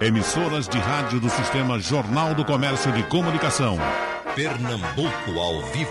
[0.00, 3.76] Emissoras de rádio do Sistema Jornal do Comércio de Comunicação.
[4.34, 5.90] Pernambuco ao vivo.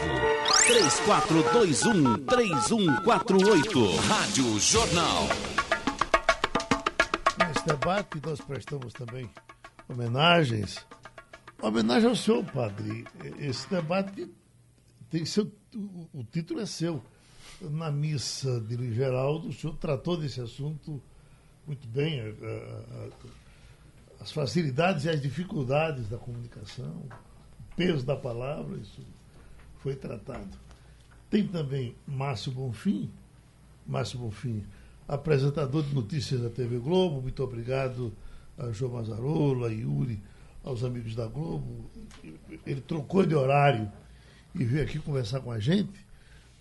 [2.26, 3.96] 3421-3148.
[4.08, 5.28] Rádio Jornal.
[7.48, 9.30] Nesse debate nós prestamos também
[9.88, 10.84] homenagens.
[11.62, 13.06] Homenagem ao senhor, padre.
[13.38, 14.28] Esse debate
[15.12, 15.52] tem seu,
[16.14, 17.04] o título é seu.
[17.62, 21.02] Na missa de Geraldo, o senhor tratou desse assunto
[21.68, 22.20] muito bem.
[22.22, 23.10] A, a,
[24.20, 29.02] as facilidades e as dificuldades da comunicação, o peso da palavra, isso
[29.80, 30.50] foi tratado.
[31.30, 33.10] Tem também Márcio Bonfim,
[33.88, 34.64] Márcio Bonfim,
[35.08, 38.14] apresentador de notícias da TV Globo, muito obrigado
[38.58, 40.22] a João Mazarolo, a Yuri,
[40.64, 41.90] aos amigos da Globo.
[42.66, 43.90] Ele trocou de horário
[44.54, 46.06] e veio aqui conversar com a gente.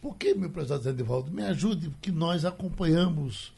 [0.00, 3.52] Por que, meu prezado Zé Devaldo, me ajude, porque nós acompanhamos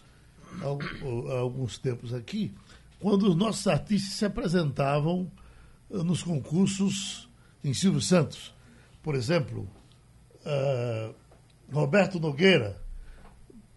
[0.62, 2.54] há alguns tempos aqui
[3.00, 5.30] quando os nossos artistas se apresentavam
[5.88, 7.28] uh, nos concursos
[7.64, 8.54] em Silvio Santos.
[9.02, 9.68] Por exemplo,
[10.44, 11.14] uh,
[11.72, 12.80] Roberto Nogueira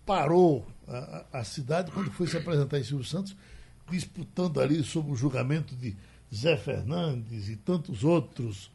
[0.06, 3.36] parou a, a, cidade quando foi se apresentar em Silvio Santos,
[3.90, 5.96] disputando ali sobre o julgamento de
[6.34, 8.70] Zé Fernandes e tantos outros.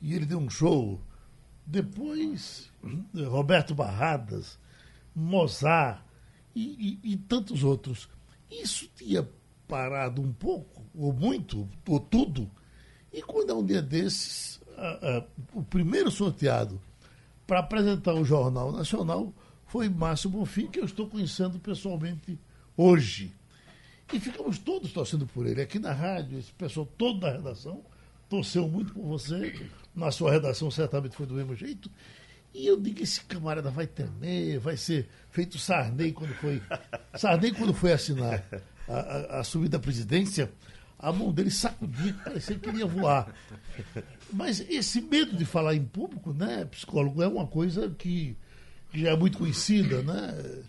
[0.00, 1.00] E ele deu um show.
[1.66, 2.70] Depois,
[3.28, 4.58] Roberto Barradas,
[5.14, 6.02] Mozart
[6.54, 8.08] e, e, e tantos outros.
[8.50, 9.26] Isso tinha
[9.70, 12.50] parado um pouco, ou muito, ou tudo.
[13.12, 16.80] E quando é um dia desses, a, a, o primeiro sorteado
[17.46, 19.32] para apresentar o Jornal Nacional
[19.66, 22.36] foi Márcio Bonfim, que eu estou conhecendo pessoalmente
[22.76, 23.32] hoje.
[24.12, 25.62] E ficamos todos torcendo por ele.
[25.62, 27.84] Aqui na rádio, esse pessoal todo da redação
[28.28, 29.54] torceu muito por você.
[29.94, 31.88] Na sua redação certamente foi do mesmo jeito.
[32.52, 36.60] E eu digo, esse camarada vai tremer, vai ser feito Sarney quando foi.
[37.14, 38.44] Sarney quando foi assinar
[38.88, 40.52] a, a, a subida presidência,
[40.98, 43.34] a mão dele sacudia, parecia que ele ia voar.
[44.32, 48.36] Mas esse medo de falar em público, né, psicólogo, é uma coisa que,
[48.90, 50.62] que já é muito conhecida, né?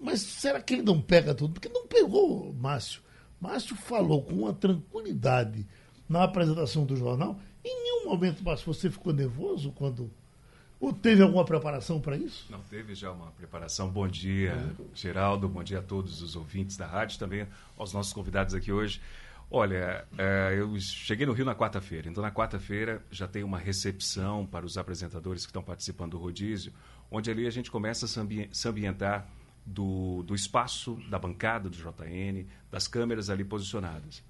[0.00, 1.54] Mas será que ele não pega tudo?
[1.54, 3.02] Porque não pegou, Márcio.
[3.40, 5.66] Márcio falou com uma tranquilidade
[6.08, 7.38] na apresentação do jornal.
[7.64, 10.10] Em nenhum momento, Márcio, você ficou nervoso quando
[10.80, 12.46] ou teve alguma preparação para isso?
[12.50, 13.88] Não, teve já uma preparação.
[13.88, 15.48] Bom dia, Geraldo.
[15.48, 17.46] Bom dia a todos os ouvintes da rádio, também
[17.76, 19.00] aos nossos convidados aqui hoje.
[19.50, 24.44] Olha, é, eu cheguei no Rio na quarta-feira, então na quarta-feira já tem uma recepção
[24.46, 26.70] para os apresentadores que estão participando do rodízio,
[27.10, 28.08] onde ali a gente começa a
[28.52, 29.26] se ambientar
[29.64, 34.22] do, do espaço da bancada do JN, das câmeras ali posicionadas.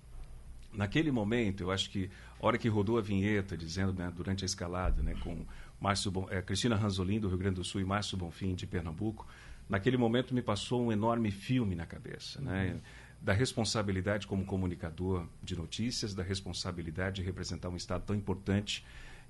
[0.73, 2.11] Naquele momento, eu acho que
[2.41, 5.45] a hora que rodou a vinheta, dizendo né, durante a escalada, né, com
[5.81, 9.27] Márcio Bon, é, Cristina Ranzolin, do Rio Grande do Sul, e Márcio Bonfim, de Pernambuco,
[9.69, 12.73] naquele momento me passou um enorme filme na cabeça, né?
[12.73, 12.81] Uhum.
[13.21, 18.85] Da responsabilidade como comunicador de notícias, da responsabilidade de representar um Estado tão importante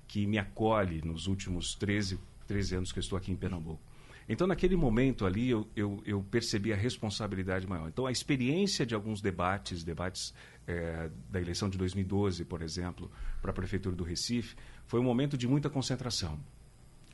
[0.07, 3.81] que me acolhe nos últimos 13, 13 anos que estou aqui em Pernambuco.
[4.27, 7.87] Então, naquele momento ali, eu, eu, eu, percebi a responsabilidade maior.
[7.87, 10.35] Então, a experiência de alguns debates, debates
[10.67, 13.09] é, da eleição de 2012, por exemplo,
[13.41, 14.55] para a Prefeitura do Recife,
[14.89, 16.39] foi um momento de muita concentração.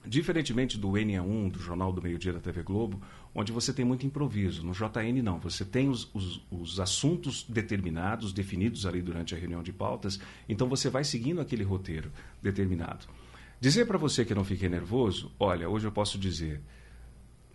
[0.07, 3.01] Diferentemente do NA1, do Jornal do Meio Dia da TV Globo,
[3.33, 4.65] onde você tem muito improviso.
[4.65, 5.39] No JN, não.
[5.39, 10.69] Você tem os, os, os, assuntos determinados, definidos ali durante a reunião de pautas, então
[10.69, 12.09] você vai seguindo aquele roteiro
[12.41, 13.07] determinado.
[13.59, 16.61] Dizer para você que não fiquei nervoso, olha, hoje eu posso dizer,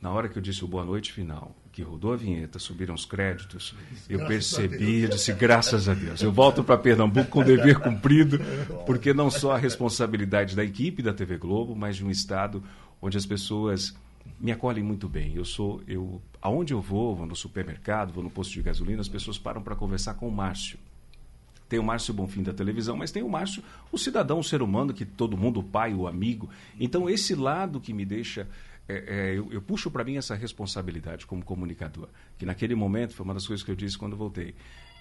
[0.01, 3.05] na hora que eu disse o boa noite final, que rodou a vinheta, subiram os
[3.05, 3.75] créditos,
[4.09, 6.23] eu percebi, eu disse, graças a Deus.
[6.23, 8.41] Eu volto para Pernambuco com o dever cumprido,
[8.87, 12.63] porque não só a responsabilidade da equipe da TV Globo, mas de um estado
[13.01, 13.95] onde as pessoas
[14.39, 15.35] me acolhem muito bem.
[15.35, 19.09] Eu sou, eu, aonde eu vou, vou no supermercado, vou no posto de gasolina, as
[19.09, 20.79] pessoas param para conversar com o Márcio.
[21.69, 23.63] Tem o Márcio Bonfim da televisão, mas tem o Márcio,
[23.93, 26.51] o cidadão, o ser humano que todo mundo, o pai, o amigo.
[26.81, 28.49] Então esse lado que me deixa
[28.91, 32.09] é, é, eu, eu, puxo para mim essa responsabilidade como comunicador,
[32.39, 34.55] que naquele momento foi uma das coisas que eu disse quando voltei,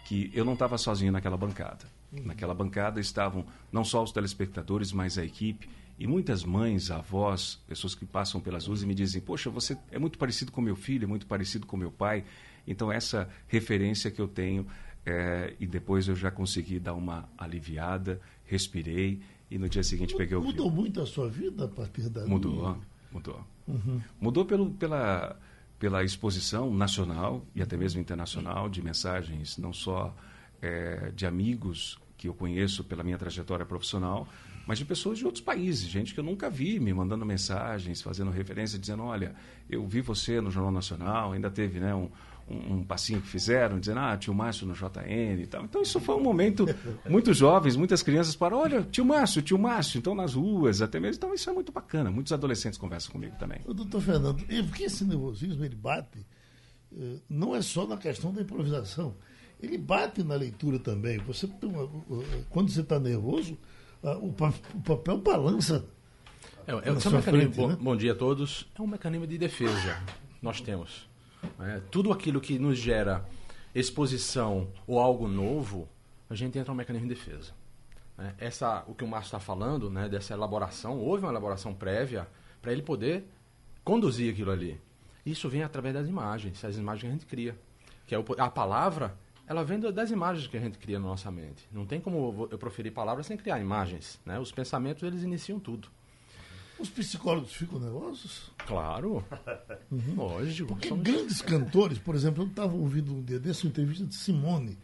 [0.06, 1.86] que eu não estava sozinho naquela bancada.
[2.12, 2.26] Uhum.
[2.26, 5.70] Naquela bancada estavam não só os telespectadores, mas a equipe
[6.00, 10.00] e muitas mães, avós, pessoas que passam pelas ruas e me dizem: Poxa, você é
[10.00, 12.24] muito parecido com meu filho, é muito parecido com meu pai.
[12.66, 14.66] Então, essa referência que eu tenho,
[15.06, 19.20] é, e depois eu já consegui dar uma aliviada, respirei,
[19.52, 22.30] e no dia seguinte peguei o Mudou muito a sua vida a partir dali?
[22.30, 22.78] Mudou,
[23.12, 23.46] mudou.
[23.68, 24.02] Uhum.
[24.20, 25.38] Mudou pelo, pela,
[25.78, 30.16] pela exposição nacional e até mesmo internacional de mensagens, não só
[30.62, 34.28] é, de amigos que eu conheço pela minha trajetória profissional,
[34.68, 38.30] mas de pessoas de outros países, gente que eu nunca vi me mandando mensagens, fazendo
[38.30, 39.34] referência, dizendo: olha,
[39.70, 42.10] eu vi você no Jornal Nacional, ainda teve né, um,
[42.50, 45.64] um, um passinho que fizeram, dizendo, ah, tio Márcio no JN e tal.
[45.66, 46.66] Então isso foi um momento,
[47.10, 51.16] muitos jovens, muitas crianças pararam, olha, tio Márcio, tio Márcio, então nas ruas, até mesmo.
[51.18, 52.10] Então isso é muito bacana.
[52.10, 53.60] Muitos adolescentes conversam comigo também.
[53.66, 56.26] O doutor Fernando, e por que esse nervosismo ele bate?
[56.98, 59.16] eh, Não é só na questão da improvisação.
[59.62, 61.18] Ele bate na leitura também.
[61.20, 61.90] Você uma-
[62.50, 63.58] quando você está nervoso,
[64.22, 65.86] o, pa- o papel balança.
[66.66, 67.78] É, é, é um mecanismo, frente, bom, né?
[67.82, 68.70] bom dia a todos.
[68.78, 69.98] É um mecanismo de defesa.
[70.42, 71.09] Nós temos.
[71.58, 71.82] Né?
[71.92, 73.26] Tudo aquilo que nos gera
[73.74, 75.88] exposição ou algo novo,
[76.30, 77.52] a gente entra no mecanismo de defesa.
[78.18, 78.34] né?
[78.38, 82.28] Essa, o que o Márcio está falando, né, dessa elaboração, houve uma elaboração prévia
[82.62, 83.24] para ele poder
[83.84, 84.80] conduzir aquilo ali.
[85.26, 87.58] Isso vem através das imagens, as imagens que a gente cria.
[88.06, 89.16] Que é a palavra,
[89.48, 91.68] ela vem da- das imagens que a gente cria na nossa mente.
[91.72, 94.20] Não tem como eu proferir palavras sem criar imagens.
[94.26, 94.40] Né?
[94.40, 95.88] Os pensamentos, eles iniciam tudo.
[96.80, 98.52] Os psicólogos ficam nervosos?
[98.66, 99.24] Claro.
[100.16, 100.70] Lógico.
[100.70, 104.16] Porque Somos- grandes cantores, por exemplo, eu estava ouvindo um dia desse uma entrevista de
[104.16, 104.78] Simone,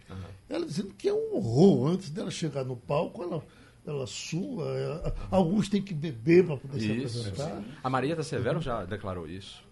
[0.50, 1.88] ela dizendo que é um horror.
[1.92, 3.44] Antes dela chegar no palco, ela,
[3.86, 4.66] ela sua.
[4.78, 7.20] ela- alguns têm que beber para poder se Isso.
[7.20, 7.64] apresentar.
[7.84, 9.64] A Maria da Severo já declarou isso.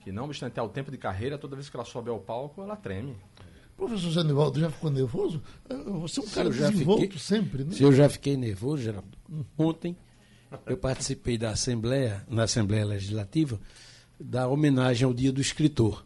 [0.00, 2.76] Que não obstante ao tempo de carreira, toda vez que ela sobe ao palco, ela
[2.76, 3.16] treme.
[3.76, 5.40] Professor Zanivaldo já ficou nervoso?
[6.00, 7.72] Você é um Se cara desenvolto fiquei- sempre, né?
[7.72, 9.08] Se eu já fiquei nervoso, Geraldo,
[9.56, 9.96] ontem
[10.66, 13.60] eu participei da Assembleia, na Assembleia Legislativa,
[14.18, 16.04] da homenagem ao Dia do Escritor.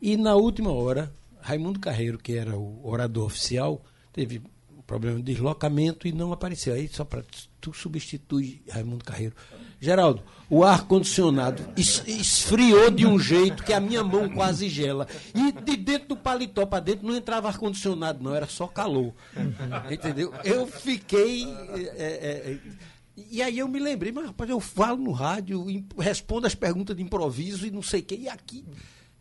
[0.00, 3.82] E na última hora, Raimundo Carreiro, que era o orador oficial,
[4.12, 4.42] teve
[4.76, 6.74] um problema de deslocamento e não apareceu.
[6.74, 7.24] Aí só para
[7.60, 9.34] tu substitui Raimundo Carreiro.
[9.80, 15.06] Geraldo, o ar-condicionado es- esfriou de um jeito que a minha mão quase gela.
[15.34, 19.12] E de dentro do paletó para dentro não entrava ar-condicionado, não, era só calor.
[19.90, 20.32] Entendeu?
[20.44, 21.44] Eu fiquei.
[21.96, 22.58] é, é,
[23.16, 25.64] e aí eu me lembrei, mas rapaz, eu falo no rádio,
[25.98, 28.16] respondo as perguntas de improviso e não sei o quê.
[28.22, 28.64] E aqui,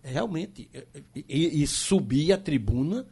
[0.01, 3.05] realmente, é, é, e, e subi a tribuna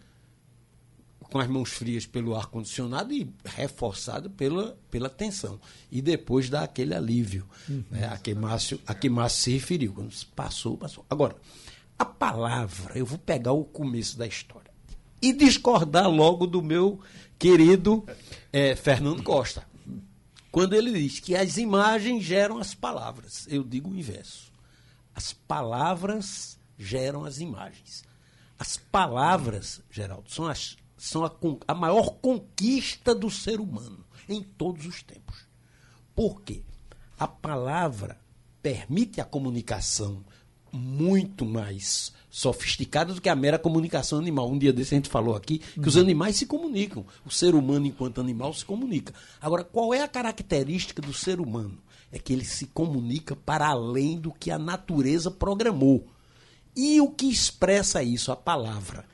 [1.31, 5.59] com as mãos frias pelo ar-condicionado e reforçado pela, pela tensão.
[5.89, 7.47] E depois dá aquele alívio
[7.89, 9.93] né, a, que Márcio, a que Márcio se referiu.
[9.93, 11.05] Quando passou, passou.
[11.09, 11.35] Agora,
[11.97, 14.71] a palavra, eu vou pegar o começo da história
[15.21, 16.99] e discordar logo do meu
[17.39, 18.03] querido
[18.51, 19.70] eh, Fernando Costa.
[20.51, 23.47] Quando ele diz que as imagens geram as palavras.
[23.49, 24.51] Eu digo o inverso.
[25.15, 28.03] As palavras geram as imagens.
[28.59, 31.31] As palavras, Geraldo, são, as, são a,
[31.67, 35.47] a maior conquista do ser humano em todos os tempos.
[36.13, 36.63] Por quê?
[37.17, 38.19] A palavra
[38.61, 40.23] permite a comunicação
[40.71, 44.49] muito mais sofisticada do que a mera comunicação animal.
[44.49, 47.05] Um dia desse a gente falou aqui que os animais se comunicam.
[47.25, 49.13] O ser humano, enquanto animal, se comunica.
[49.41, 51.77] Agora, qual é a característica do ser humano?
[52.09, 56.07] É que ele se comunica para além do que a natureza programou.
[56.75, 58.31] E o que expressa isso?
[58.31, 59.05] A palavra.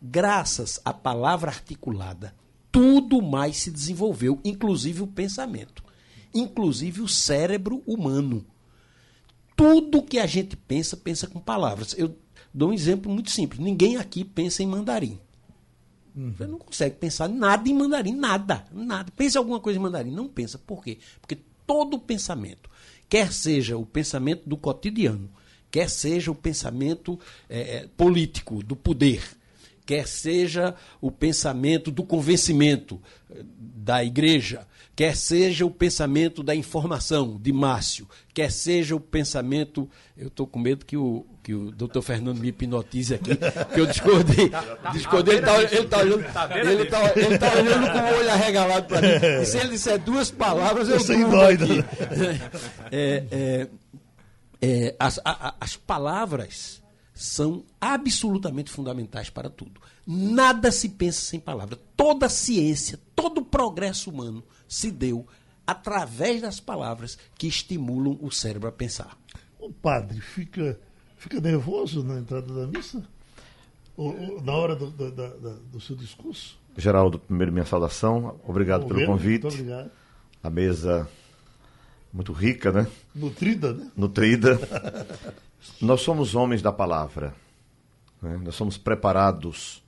[0.00, 2.34] Graças à palavra articulada,
[2.70, 5.82] tudo mais se desenvolveu, inclusive o pensamento,
[6.34, 8.44] inclusive o cérebro humano.
[9.56, 11.94] Tudo que a gente pensa, pensa com palavras.
[11.96, 12.14] Eu
[12.56, 13.60] dou um exemplo muito simples.
[13.60, 15.18] Ninguém aqui pensa em mandarim.
[16.14, 19.12] Você não consegue pensar nada em mandarim, nada, nada.
[19.14, 20.58] Pensa em alguma coisa em mandarim, não pensa.
[20.58, 20.96] Por quê?
[21.20, 21.36] Porque
[21.66, 22.70] todo pensamento,
[23.06, 25.28] quer seja o pensamento do cotidiano,
[25.70, 27.20] quer seja o pensamento
[27.50, 29.22] eh, político, do poder,
[29.84, 32.98] quer seja o pensamento do convencimento
[33.30, 39.86] eh, da igreja, quer seja o pensamento da informação de Márcio, quer seja o pensamento.
[40.16, 43.36] Eu estou com medo que o, que o doutor Fernando me hipnotize aqui,
[43.72, 44.50] que eu discordei.
[44.92, 46.24] discordei ele está ele tá olhando,
[46.68, 49.08] ele tá, ele tá olhando com o olho arregalado para mim.
[49.42, 51.76] E se ele disser duas palavras, eu dói, aqui.
[51.76, 52.50] né?
[52.90, 53.68] É, é,
[54.60, 56.82] é, as, a- as palavras
[57.14, 59.80] são absolutamente fundamentais para tudo.
[60.04, 61.78] Nada se pensa sem palavra.
[61.96, 65.24] Toda ciência, todo o progresso humano se deu
[65.64, 69.16] através das palavras que estimulam o cérebro a pensar.
[69.60, 70.76] O padre fica,
[71.28, 73.02] fica nervoso na entrada da missa?
[73.96, 76.56] Ou, ou na hora do, da- da- do seu discurso?
[76.76, 79.12] Geraldo, primeiro minha saudação, obrigado pelo Governo?
[79.14, 79.42] convite.
[79.42, 79.90] Muito obrigado.
[80.42, 81.08] A mesa
[82.12, 82.86] muito rica, né?
[83.14, 83.90] Nutrida, né?
[83.96, 84.58] Nutrida.
[85.80, 87.34] Nós somos homens da palavra.
[88.22, 88.38] né?
[88.42, 89.82] Nós somos preparados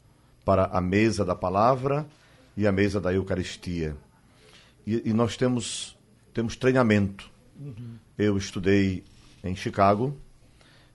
[0.45, 2.07] para a mesa da palavra
[2.57, 3.95] e a mesa da Eucaristia.
[4.87, 5.95] E, e nós temos,
[6.33, 7.31] temos treinamento.
[8.17, 9.05] Eu estudei
[9.45, 10.17] em Chicago,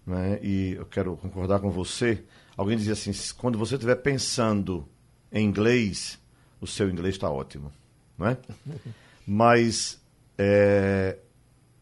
[0.06, 0.40] né?
[0.42, 2.24] e eu quero concordar com você.
[2.56, 4.88] Alguém dizia assim: "Se- quando você estiver pensando
[5.32, 6.20] em inglês,
[6.62, 7.72] o seu inglês está ótimo.
[8.18, 8.38] Não é?
[9.26, 10.02] Mas
[10.38, 11.18] é,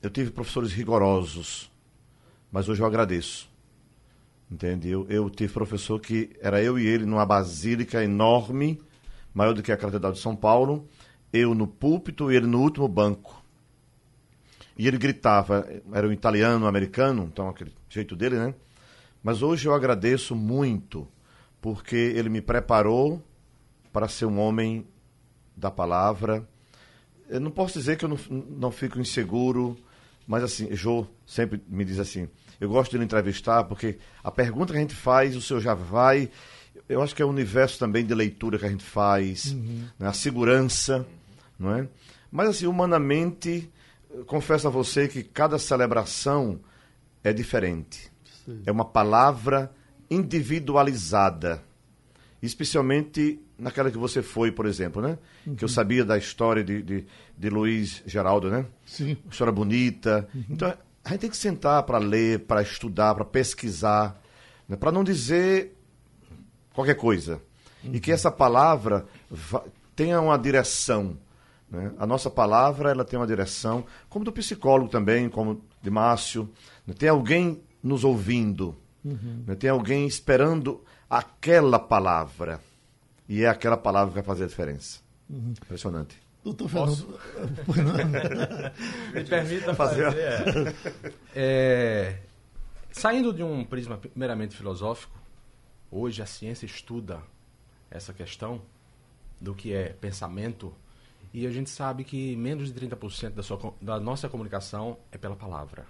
[0.02, 1.70] eu tive professores rigorosos,
[2.52, 3.50] mas hoje eu agradeço.
[4.50, 4.90] Entende?
[4.90, 8.80] Eu, eu tive professor que era eu e ele numa basílica enorme,
[9.34, 10.88] maior do que a Catedral de São Paulo,
[11.32, 13.41] eu no púlpito e ele no último banco.
[14.78, 18.54] E ele gritava, era um italiano, um americano, então aquele jeito dele, né?
[19.24, 21.08] Mas hoje eu agradeço muito,
[21.62, 23.22] porque ele me preparou
[23.92, 24.86] para ser um homem
[25.56, 26.48] da palavra.
[27.30, 29.78] Eu não posso dizer que eu não, não fico inseguro,
[30.26, 32.28] mas assim, Jô sempre me diz assim,
[32.60, 35.74] eu gosto de lhe entrevistar porque a pergunta que a gente faz, o senhor já
[35.74, 36.30] vai.
[36.88, 39.86] Eu acho que é o universo também de leitura que a gente faz, uhum.
[39.98, 40.08] né?
[40.08, 41.06] a segurança,
[41.58, 41.88] não é?
[42.32, 43.70] Mas assim, humanamente,
[44.26, 46.60] confesso a você que cada celebração
[47.24, 48.12] é diferente.
[48.46, 48.62] Sim.
[48.66, 49.72] É uma palavra
[50.10, 51.64] individualizada.
[52.42, 55.18] Especialmente naquela que você foi, por exemplo, né?
[55.46, 55.56] Uhum.
[55.56, 57.06] Que eu sabia da história de, de,
[57.38, 58.66] de Luiz Geraldo, né?
[58.86, 59.16] Sim.
[59.30, 60.28] História bonita.
[60.34, 60.46] Uhum.
[60.50, 64.20] Então, a gente tem que sentar para ler, para estudar, para pesquisar,
[64.68, 64.76] né?
[64.76, 65.78] para não dizer
[66.74, 67.40] qualquer coisa.
[67.84, 67.96] Uhum.
[67.96, 69.06] E que essa palavra
[69.96, 71.18] tenha uma direção.
[71.72, 71.94] Né?
[71.98, 76.50] A nossa palavra ela tem uma direção, como do psicólogo também, como de Márcio.
[76.86, 76.94] Né?
[76.94, 79.44] Tem alguém nos ouvindo, uhum.
[79.48, 79.56] né?
[79.56, 82.60] tem alguém esperando aquela palavra.
[83.28, 85.00] E é aquela palavra que vai fazer a diferença.
[85.30, 85.54] Uhum.
[85.64, 86.22] Impressionante.
[86.44, 87.20] Doutor Fernando.
[89.14, 90.08] Me permita fazer.
[91.34, 92.18] É,
[92.92, 95.18] saindo de um prisma meramente filosófico,
[95.90, 97.22] hoje a ciência estuda
[97.90, 98.62] essa questão
[99.40, 100.74] do que é pensamento
[101.34, 105.36] e a gente sabe que menos de 30% da, sua, da nossa comunicação é pela
[105.36, 105.86] palavra.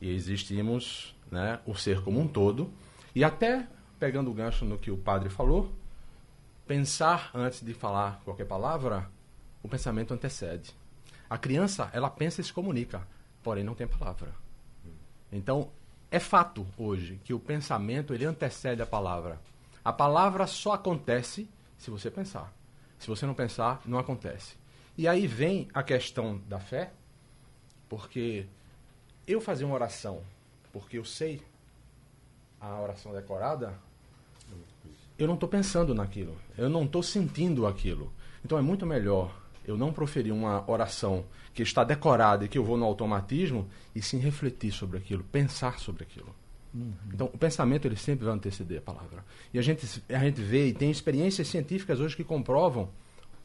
[0.00, 2.70] E existimos né, o ser como um todo.
[3.14, 3.66] E até,
[3.98, 5.72] pegando o gancho no que o padre falou,
[6.66, 9.10] pensar antes de falar qualquer palavra,
[9.62, 10.74] o pensamento antecede.
[11.28, 13.06] A criança, ela pensa e se comunica,
[13.42, 14.34] porém não tem palavra.
[15.32, 15.70] Então,
[16.10, 19.40] é fato hoje que o pensamento ele antecede a palavra.
[19.84, 21.48] A palavra só acontece
[21.78, 22.52] se você pensar.
[23.00, 24.56] Se você não pensar, não acontece.
[24.96, 26.92] E aí vem a questão da fé,
[27.88, 28.46] porque
[29.26, 30.22] eu fazer uma oração,
[30.70, 31.40] porque eu sei
[32.60, 33.74] a oração decorada,
[35.18, 38.12] eu não estou pensando naquilo, eu não estou sentindo aquilo.
[38.44, 42.64] Então é muito melhor eu não proferir uma oração que está decorada e que eu
[42.64, 46.34] vou no automatismo e sim refletir sobre aquilo, pensar sobre aquilo.
[46.72, 46.92] Uhum.
[47.12, 49.24] Então, o pensamento ele sempre vai anteceder a palavra.
[49.52, 52.88] E a gente, a gente vê e tem experiências científicas hoje que comprovam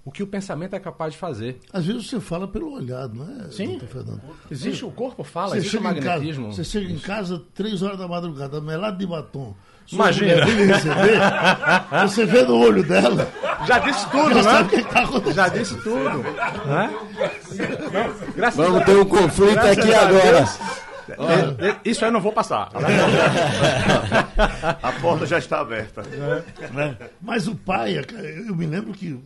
[0.05, 1.60] o que o pensamento é capaz de fazer.
[1.74, 3.50] Às vezes você fala pelo olhar, não é?
[3.50, 3.82] Sim.
[4.51, 6.46] Existe o corpo fala, você existe o magnetismo.
[6.46, 9.55] Casa, você chega em casa três horas da madrugada, melado de batom.
[9.91, 10.46] Imagina.
[10.46, 11.20] Receber,
[12.08, 13.27] você vê no olho dela.
[13.67, 14.84] Já disse tudo, já né?
[14.84, 16.24] Tá Já disse tudo.
[16.65, 16.96] Né?
[18.36, 20.46] Não, Vamos ter um conflito aqui agora.
[21.13, 22.69] É, é, isso aí eu não vou passar.
[24.81, 26.01] A porta já está aberta.
[26.01, 27.12] É.
[27.21, 28.03] Mas o pai,
[28.47, 29.19] eu me lembro que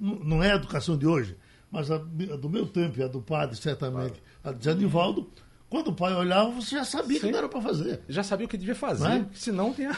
[0.00, 1.36] não é a educação de hoje,
[1.70, 5.30] mas a, do meu tempo e a do padre, certamente, a de Anivaldo,
[5.68, 7.26] quando o pai olhava, você já sabia Sim.
[7.26, 8.00] que não era para fazer.
[8.08, 9.26] Já sabia o que devia fazer, é?
[9.34, 9.90] senão tinha.
[9.90, 9.94] É?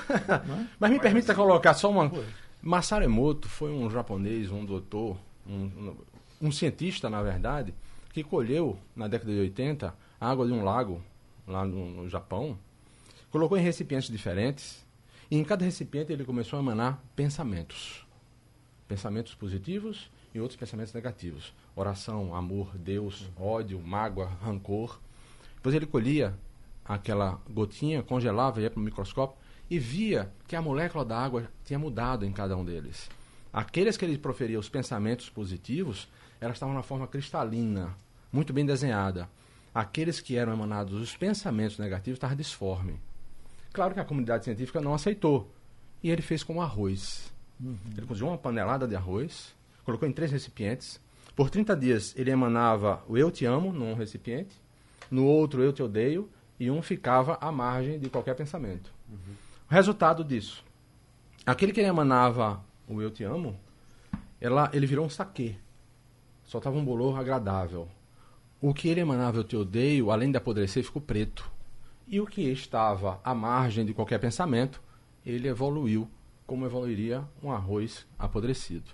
[0.81, 2.11] Mas me permita colocar só uma.
[2.61, 5.17] Masaru Emoto foi um japonês, um doutor,
[5.47, 5.95] um,
[6.41, 7.73] um cientista, na verdade,
[8.13, 11.03] que colheu, na década de 80, a água de um lago,
[11.49, 12.59] lá no, no Japão,
[13.31, 14.87] colocou em recipientes diferentes,
[15.31, 18.07] e em cada recipiente ele começou a emanar pensamentos.
[18.87, 21.53] Pensamentos positivos e outros pensamentos negativos.
[21.77, 24.99] Oração, amor, Deus, ódio, mágoa, rancor.
[25.57, 26.35] Depois ele colhia
[26.85, 29.37] aquela gotinha, congelava, ia para o microscópio
[29.71, 33.11] e via que a molécula da água tinha mudado em cada um deles.
[33.53, 36.09] Aqueles que ele proferia os pensamentos positivos,
[36.41, 37.95] elas estavam na forma cristalina,
[38.33, 39.29] muito bem desenhada.
[39.79, 42.99] Aqueles que eram emanados os pensamentos negativos estavam disforme.
[43.73, 45.55] Claro que a comunidade científica não aceitou.
[46.03, 47.33] E ele fez com arroz.
[47.61, 47.79] Uhum.
[47.97, 49.55] Ele cozinhou uma panelada de arroz,
[49.85, 51.01] colocou em três recipientes.
[51.37, 54.61] Por 30 dias ele emanava o eu te amo num recipiente,
[55.09, 58.93] no outro eu te odeio, e um ficava à margem de qualquer pensamento.
[59.09, 59.35] Uhum.
[59.71, 60.65] O resultado disso,
[61.47, 63.57] aquele que ele emanava o eu te amo,
[64.41, 65.57] ela, ele virou um saque.
[66.43, 67.89] Soltava um bolor agradável.
[68.61, 71.49] O que ele emanava eu te odeio, além de apodrecer, ficou preto.
[72.09, 74.83] E o que estava à margem de qualquer pensamento,
[75.25, 76.11] ele evoluiu
[76.47, 78.91] como evoluiria um arroz apodrecido.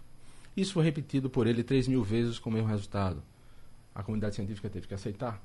[0.56, 3.22] Isso foi repetido por ele três mil vezes com o mesmo resultado.
[3.94, 5.40] A comunidade científica teve que aceitar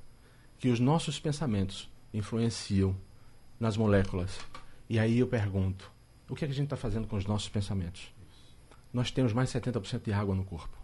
[0.58, 2.96] que os nossos pensamentos influenciam
[3.60, 4.40] nas moléculas.
[4.90, 5.92] E aí eu pergunto:
[6.28, 8.14] o que, é que a gente está fazendo com os nossos pensamentos?
[8.92, 10.78] Nós temos mais de 70% de água no corpo.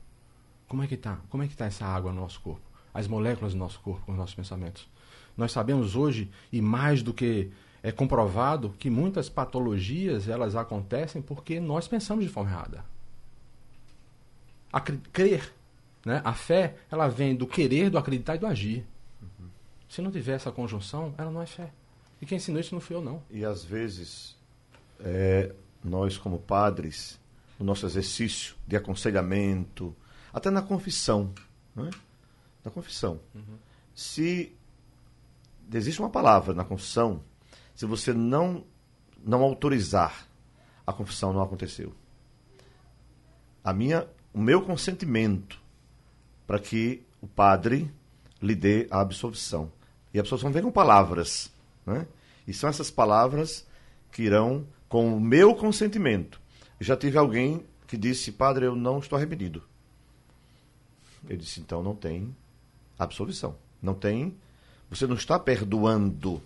[0.68, 1.18] Como é que está?
[1.30, 2.75] Como é que está essa água no nosso corpo?
[2.95, 4.87] As moléculas do nosso corpo, com os nossos pensamentos.
[5.35, 7.51] Nós sabemos hoje, e mais do que
[7.83, 12.85] é comprovado que muitas patologias elas acontecem porque nós pensamos de forma errada.
[14.71, 15.53] A crer,
[16.05, 16.21] né?
[16.23, 18.85] A fé, ela vem do querer, do acreditar e do agir.
[19.21, 19.49] Uhum.
[19.89, 21.69] Se não tiver essa conjunção, ela não é fé.
[22.21, 23.21] E quem ensinou isso não fui eu, não.
[23.29, 24.37] E às vezes,
[25.01, 27.19] é, nós como padres,
[27.59, 29.93] no nosso exercício de aconselhamento,
[30.33, 31.33] até na confissão,
[31.75, 31.89] né?
[32.65, 33.57] Na confissão, uhum.
[33.93, 34.51] se
[35.72, 37.24] existe uma palavra na confissão,
[37.75, 38.65] se você não
[39.24, 40.27] não autorizar,
[40.86, 41.93] a confissão não aconteceu.
[43.63, 45.60] A minha, o meu consentimento
[46.45, 47.91] para que o padre
[48.39, 49.72] lhe dê a absolvição.
[50.13, 51.51] E a absolvição vem com palavras,
[51.86, 52.07] né?
[52.48, 53.65] E são essas palavras
[54.12, 56.39] que irão com o meu consentimento.
[56.79, 59.63] Já tive alguém que disse, padre, eu não estou arrependido.
[61.27, 62.36] Eu disse, então não tem
[62.97, 63.55] absolvição.
[63.81, 64.35] Não tem.
[64.89, 66.41] Você não está perdoando.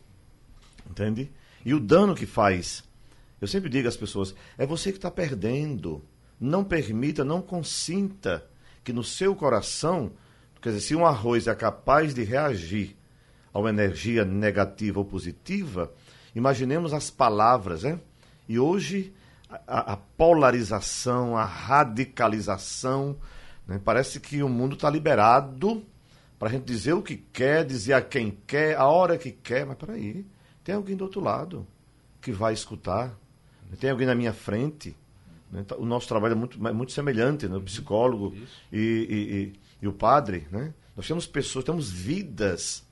[0.89, 1.31] Entende?
[1.65, 2.83] E o dano que faz.
[3.41, 6.03] Eu sempre digo às pessoas: é você que está perdendo.
[6.39, 8.45] Não permita, não consinta
[8.83, 10.11] que no seu coração,
[10.61, 12.95] quer dizer, se um arroz é capaz de reagir
[13.53, 15.91] a uma energia negativa ou positiva,
[16.33, 17.99] imaginemos as palavras, né?
[18.47, 19.13] E hoje
[19.67, 23.17] a, a polarização, a radicalização,
[23.67, 23.81] né?
[23.83, 25.83] parece que o mundo está liberado
[26.39, 29.65] para a gente dizer o que quer, dizer a quem quer, a hora que quer,
[29.65, 30.25] mas peraí.
[30.63, 31.67] Tem alguém do outro lado
[32.22, 33.13] que vai escutar.
[33.77, 34.96] Tem alguém na minha frente.
[35.51, 35.65] Né?
[35.77, 37.58] O nosso trabalho é muito, muito semelhante, né?
[37.58, 38.34] o psicólogo
[38.72, 40.48] e, e, e, e, o padre.
[40.50, 40.74] Né?
[40.96, 42.88] Nós temos pessoas, temos vidas.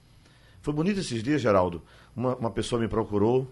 [0.62, 1.82] Foi bonito esses dias, Geraldo.
[2.14, 3.50] Uma, uma pessoa me procurou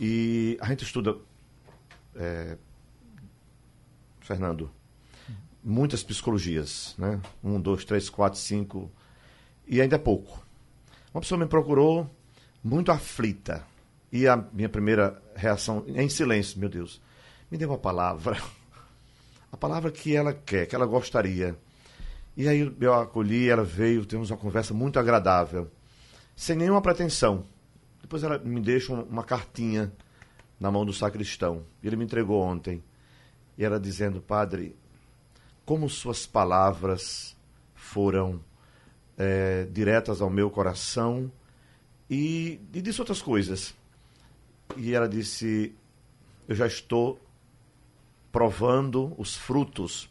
[0.00, 1.14] e a gente estuda,
[2.14, 2.56] é,
[4.20, 4.70] Fernando,
[5.62, 6.94] muitas psicologias.
[6.96, 7.20] Né?
[7.44, 8.90] Um, dois, três, quatro, cinco.
[9.66, 10.44] E ainda é pouco.
[11.12, 12.08] Uma pessoa me procurou
[12.62, 13.64] muito aflita.
[14.12, 17.00] E a minha primeira reação, em silêncio, meu Deus,
[17.50, 18.40] me dê uma palavra.
[19.50, 21.56] A palavra que ela quer, que ela gostaria.
[22.36, 25.70] E aí eu acolhi, ela veio, temos uma conversa muito agradável,
[26.34, 27.46] sem nenhuma pretensão.
[28.02, 29.90] Depois ela me deixa uma cartinha
[30.60, 31.64] na mão do sacristão.
[31.82, 32.82] Ele me entregou ontem.
[33.56, 34.76] E ela dizendo, padre,
[35.64, 37.34] como suas palavras
[37.74, 38.40] foram
[39.16, 41.30] é, diretas ao meu coração
[42.08, 43.74] e, e disse outras coisas.
[44.76, 45.74] E ela disse:
[46.48, 47.20] Eu já estou
[48.30, 50.08] provando os frutos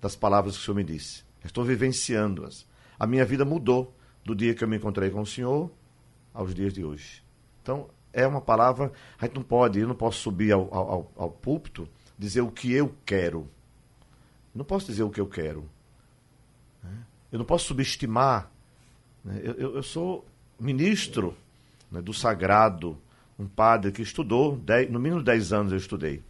[0.00, 1.22] das palavras que o Senhor me disse.
[1.44, 2.66] Estou vivenciando-as.
[2.98, 3.94] A minha vida mudou
[4.24, 5.70] do dia que eu me encontrei com o Senhor
[6.34, 7.22] aos dias de hoje.
[7.62, 8.92] Então, é uma palavra.
[9.18, 12.72] A gente não pode, eu não posso subir ao, ao, ao púlpito dizer o que
[12.72, 13.48] eu quero.
[14.54, 15.68] Não posso dizer o que eu quero.
[17.30, 18.50] Eu não posso subestimar.
[19.24, 19.40] Né?
[19.42, 20.24] Eu, eu, eu sou
[20.58, 21.34] ministro
[21.90, 22.98] né, do sagrado,
[23.38, 26.22] um padre que estudou, dez, no mínimo 10 anos eu estudei,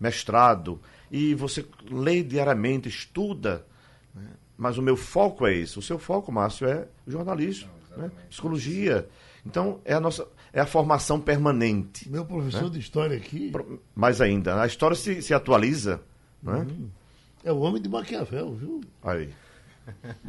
[0.00, 3.64] mestrado, e você lê diariamente, estuda,
[4.14, 5.78] né, mas o meu foco é esse.
[5.78, 9.08] O seu foco, Márcio, é jornalismo, né, psicologia.
[9.44, 12.10] Então, é a nossa é a formação permanente.
[12.10, 12.70] Meu professor né?
[12.70, 13.52] de história aqui.
[13.94, 16.00] Mais ainda, a história se, se atualiza.
[16.42, 16.66] Né?
[16.66, 16.88] Uhum.
[17.44, 18.80] É o homem de Maquiavel, viu?
[19.04, 19.28] Aí.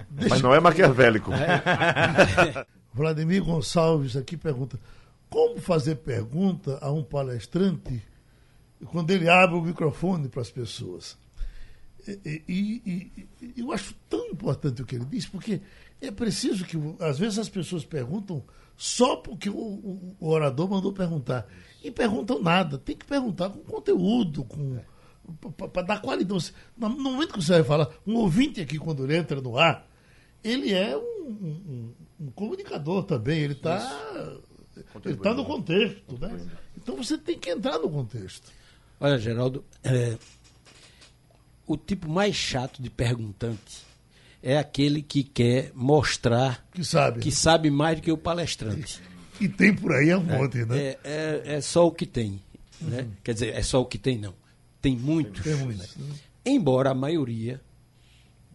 [0.09, 1.31] Mas não é maquiavélico.
[2.93, 4.79] Vladimir Gonçalves aqui pergunta:
[5.29, 8.01] como fazer pergunta a um palestrante
[8.91, 11.17] quando ele abre o microfone para as pessoas?
[12.07, 15.61] E, e, e, eu acho tão importante o que ele diz, porque
[15.99, 18.43] é preciso que, às vezes, as pessoas perguntam
[18.77, 21.45] só porque o, o, o orador mandou perguntar.
[21.83, 22.77] E perguntam nada.
[22.77, 24.79] Tem que perguntar com conteúdo, com
[25.71, 26.53] para dar qualidade.
[26.77, 29.87] No momento que você vai falar, um ouvinte aqui, quando ele entra no ar,
[30.43, 34.37] ele é um, um, um comunicador também, ele está
[35.05, 36.39] ele tá no contexto, né?
[36.75, 38.51] Então você tem que entrar no contexto.
[38.99, 40.17] Olha, Geraldo, é,
[41.65, 43.85] o tipo mais chato de perguntante
[44.41, 49.01] é aquele que quer mostrar que sabe, que sabe mais do que o palestrante.
[49.39, 50.77] E tem por aí um monte, é, né?
[50.79, 52.41] É, é, é, só o que tem.
[52.81, 53.01] Né?
[53.01, 53.11] Uhum.
[53.23, 54.33] Quer dizer, é só o que tem, não.
[54.81, 55.43] Tem muitos.
[55.43, 55.95] Tem muitos.
[55.95, 56.15] Né?
[56.45, 57.61] Embora a maioria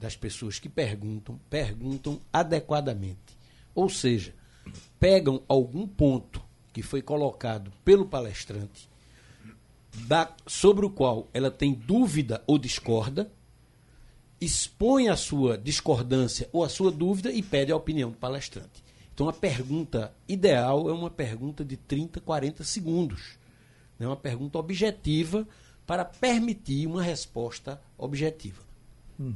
[0.00, 3.36] das pessoas que perguntam, perguntam adequadamente.
[3.74, 4.34] Ou seja,
[4.98, 8.88] pegam algum ponto que foi colocado pelo palestrante,
[10.06, 13.30] da, sobre o qual ela tem dúvida ou discorda,
[14.40, 18.82] expõe a sua discordância ou a sua dúvida e pede a opinião do palestrante.
[19.14, 23.38] Então, a pergunta ideal é uma pergunta de 30, 40 segundos.
[24.00, 25.46] É uma pergunta objetiva
[25.86, 28.62] para permitir uma resposta objetiva.
[29.18, 29.34] Uhum.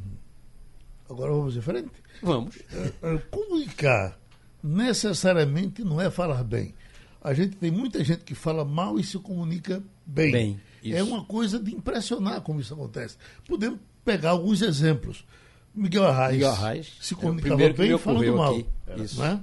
[1.09, 1.91] Agora vamos em frente?
[2.23, 2.57] Vamos.
[2.73, 4.19] É, é, comunicar
[4.63, 6.75] necessariamente não é falar bem.
[7.23, 10.33] a gente tem muita gente que fala mal e se comunica bem.
[10.33, 13.17] Bem, é uma coisa de impressionar como isso acontece.
[13.47, 15.25] Podemos pegar alguns exemplos.
[15.75, 18.55] Miguel Arraes, Miguel Arraes, se é comunicava que bem falando mal.
[18.55, 18.67] aqui.
[19.03, 19.21] Isso.
[19.21, 19.43] Né?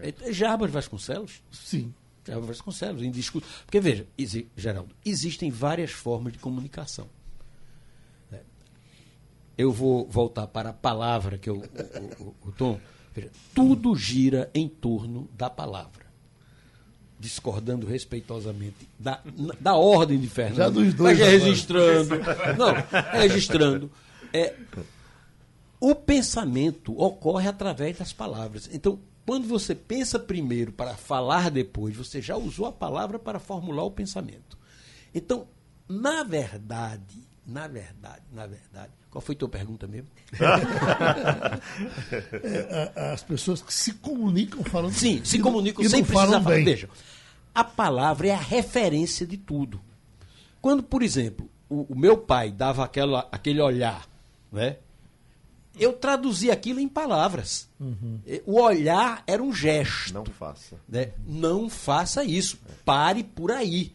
[0.00, 1.42] É Jarbas Vasconcelos?
[1.50, 1.92] Sim.
[2.26, 3.48] Jarbas Vasconcelos, em discurso.
[3.64, 7.08] Porque, veja, exi- Geraldo, existem várias formas de comunicação.
[8.30, 8.40] né?
[9.56, 11.56] Eu vou voltar para a palavra que eu,
[12.18, 12.78] o, o- o Tom.
[13.14, 16.06] Veja, tudo gira em torno da palavra.
[17.18, 19.20] Discordando respeitosamente da,
[19.60, 20.56] da ordem de Fernando.
[20.56, 22.14] Já dos dois Mas é registrando.
[22.56, 23.92] Não, registrando.
[24.32, 24.54] É,
[25.78, 28.70] o pensamento ocorre através das palavras.
[28.72, 28.98] Então,
[29.30, 33.90] quando você pensa primeiro para falar depois, você já usou a palavra para formular o
[33.92, 34.58] pensamento.
[35.14, 35.46] Então,
[35.88, 40.08] na verdade, na verdade, na verdade, qual foi a tua pergunta mesmo?
[42.42, 46.64] É, as pessoas que se comunicam falando Sim, se comunicam e sem precisar falar.
[46.64, 46.88] Veja,
[47.54, 49.80] a palavra é a referência de tudo.
[50.60, 54.08] Quando, por exemplo, o, o meu pai dava aquela, aquele olhar,
[54.50, 54.78] né?
[55.78, 57.68] Eu traduzia aquilo em palavras.
[58.26, 60.12] E O olhar era um gesto.
[60.12, 60.76] Não faça.
[60.88, 61.12] né?
[61.26, 62.58] Não faça isso.
[62.84, 63.94] Pare por aí.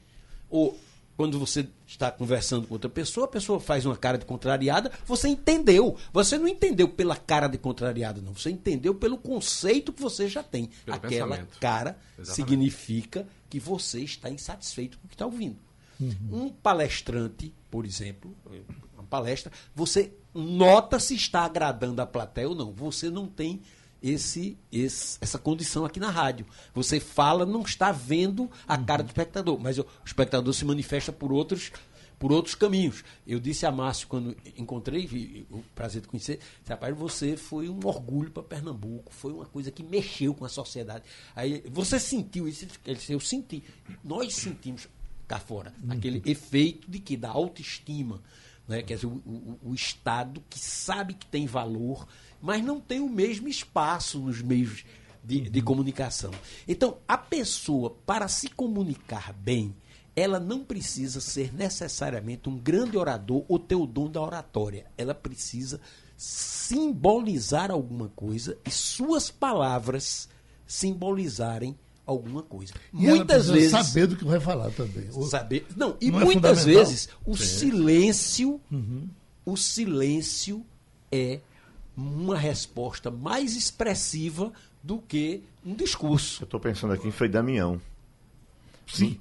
[0.50, 0.78] Ou
[1.18, 5.28] quando você está conversando com outra pessoa, a pessoa faz uma cara de contrariada, você
[5.30, 5.96] entendeu.
[6.12, 8.34] Você não entendeu pela cara de contrariada, não.
[8.34, 10.70] Você entendeu pelo conceito que você já tem.
[10.86, 11.60] Pelo Aquela pensamento.
[11.60, 12.36] cara Exatamente.
[12.36, 15.58] significa que você está insatisfeito com o que está ouvindo.
[16.32, 18.36] Um palestrante, por exemplo,
[18.94, 22.72] uma palestra, você nota se está agradando a plateia ou não.
[22.74, 23.62] Você não tem
[24.04, 26.46] esse, esse- essa condição aqui na rádio.
[26.74, 31.32] Você fala, não está vendo a cara do espectador, mas o, espectador se manifesta por
[31.32, 31.72] outros
[32.18, 33.04] por outros caminhos.
[33.28, 37.68] Eu disse a Márcio, quando encontrei, vi- o prazer de conhecer, disse, rapaz, você foi
[37.68, 41.04] um orgulho para Pernambuco, foi uma coisa que mexeu com a sociedade.
[41.36, 42.66] Aí, você sentiu isso?
[42.86, 43.62] Ele disse, eu senti.
[44.02, 44.88] Nós sentimos
[45.28, 47.18] cá fora aquele efeito de que?
[47.18, 48.22] Da autoestima.
[48.68, 48.82] Né?
[48.82, 52.08] Quer dizer, o, o- o Estado que sabe que tem valor,
[52.42, 54.84] mas não tem o mesmo espaço nos meios
[55.24, 56.32] de, de comunicação.
[56.68, 59.76] Então, a pessoa, para se comunicar bem,
[60.16, 64.86] ela não precisa ser necessariamente um grande orador ou ter o dom da oratória.
[64.98, 65.80] Ela precisa
[66.16, 70.30] simbolizar alguma coisa e suas palavras
[70.66, 72.74] simbolizarem alguma coisa.
[72.94, 75.08] E Muitas vezes saber do que vai falar também.
[75.14, 75.66] O- saber.
[75.76, 76.86] Não, e Não é muitas fundamental?
[76.86, 78.62] vezes o silêncio,
[79.46, 80.66] o silêncio
[81.12, 81.40] é
[81.98, 84.52] uma resposta mais expressiva
[84.84, 86.44] do que um discurso.
[86.44, 87.82] Eu estou pensando aqui em Frei Damião.
[88.88, 89.18] Sim.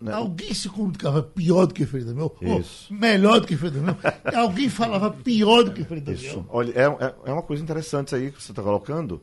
[0.00, 0.12] Né?
[0.12, 2.30] Alguém se comunicava pior do que Frei Damião?
[2.42, 2.92] Ou Isso.
[2.92, 3.96] melhor do que Frei Damião?
[4.36, 6.22] Alguém falava pior do que Frei Damião?
[6.22, 6.46] Isso.
[6.48, 9.20] Olha, é, é- é uma coisa interessante aí que você está colocando,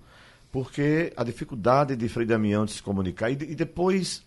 [0.56, 4.24] porque a dificuldade de Frei Damião de se comunicar, e, de- e depois,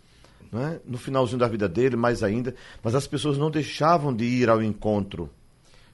[0.53, 4.51] né, no finalzinho da vida dele, mais ainda, mas as pessoas não deixavam de ir
[4.51, 5.31] ao encontro.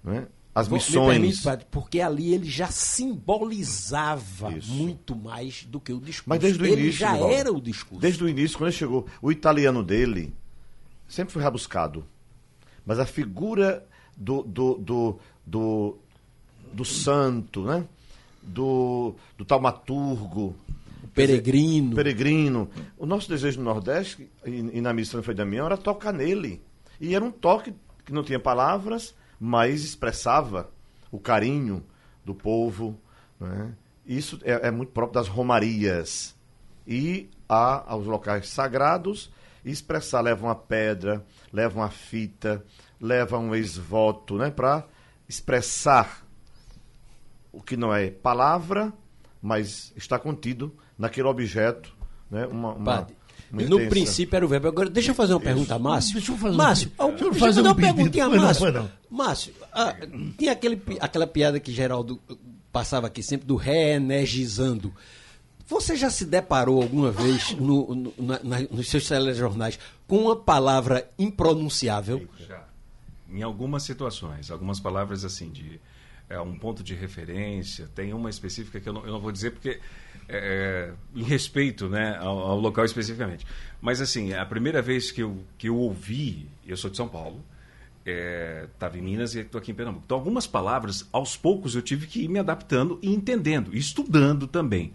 [0.03, 0.27] Né?
[0.53, 1.09] As Me missões.
[1.19, 4.73] permite, padre, porque ali ele já simbolizava Isso.
[4.73, 6.25] muito mais do que o discurso.
[6.29, 8.01] Mas desde o ele início, já era o discurso.
[8.01, 10.33] Desde o início, quando ele chegou, o italiano dele
[11.09, 12.05] sempre foi rabuscado.
[12.85, 15.97] Mas a figura do, do, do, do,
[16.73, 17.85] do santo, né?
[18.47, 20.55] Do, do taumaturgo,
[21.03, 21.95] O peregrino.
[21.95, 22.69] peregrino.
[22.99, 26.63] O nosso desejo no Nordeste, e, e na missão de Frei Damião, era tocar nele.
[27.01, 30.71] E era um toque que não tinha palavras, mas expressava
[31.11, 31.83] o carinho
[32.25, 32.99] do povo.
[33.41, 33.75] Né?
[34.07, 36.35] Isso é, é muito próprio das romarias.
[36.87, 39.31] E há aos locais sagrados
[39.65, 42.63] expressar, leva uma pedra, leva uma fita,
[43.01, 44.51] leva um ex-voto, né?
[44.51, 44.87] para
[45.29, 46.24] expressar
[47.57, 48.93] o que não é palavra,
[49.41, 51.95] mas está contido naquele objeto,
[52.31, 52.47] né?
[52.47, 53.17] Uma, uma, Padre,
[53.53, 54.69] uma no intensa- princípio era o verbo.
[54.69, 56.15] Agora, deixa eu fazer uma pergunta a Márcio.
[56.15, 57.95] Deixa eu fazer um Márcio, ao- Deixa eu deixa eu fazer fazer um uma pedido.
[57.95, 58.63] perguntinha a não, Márcio.
[58.63, 58.91] pois não.
[59.11, 59.95] Márcio, ah,
[60.39, 62.35] tinha aquele, aquela piada que Geraldo eh,
[62.73, 64.93] passava aqui sempre do reenergizando.
[65.67, 70.37] Você já se deparou alguma vez no- no- na- na- nos seus telejornais com uma
[70.37, 72.27] palavra impronunciável?
[72.47, 72.65] Já.
[73.31, 75.81] Em algumas situações, algumas palavras assim de
[76.29, 79.51] é, um ponto de referência, tem uma específica que eu não, eu não vou dizer
[79.51, 79.81] porque
[80.29, 83.47] é, em respeito né, ao, ao local especificamente.
[83.81, 87.45] Mas assim, a primeira vez que eu, que eu ouvi, eu sou de São Paulo,
[88.73, 90.05] estava em Minas e estou aqui em Pernambuco.
[90.05, 94.47] Então, algumas palavras, aos poucos, eu tive que ir me adaptando e entendendo, e estudando
[94.47, 94.93] também.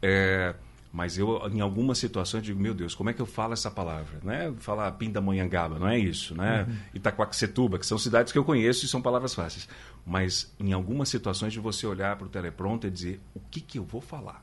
[0.00, 0.54] É,
[0.96, 4.18] mas eu, em algumas situações, digo, meu Deus, como é que eu falo essa palavra?
[4.24, 4.54] Né?
[4.60, 6.66] Falar Pindamonhangaba, não é isso, né?
[6.94, 9.68] Itaquaquecetuba, que são cidades que eu conheço e são palavras fáceis.
[10.06, 13.78] Mas em algumas situações de você olhar para o teleprompter e dizer, o que, que
[13.78, 14.42] eu vou falar?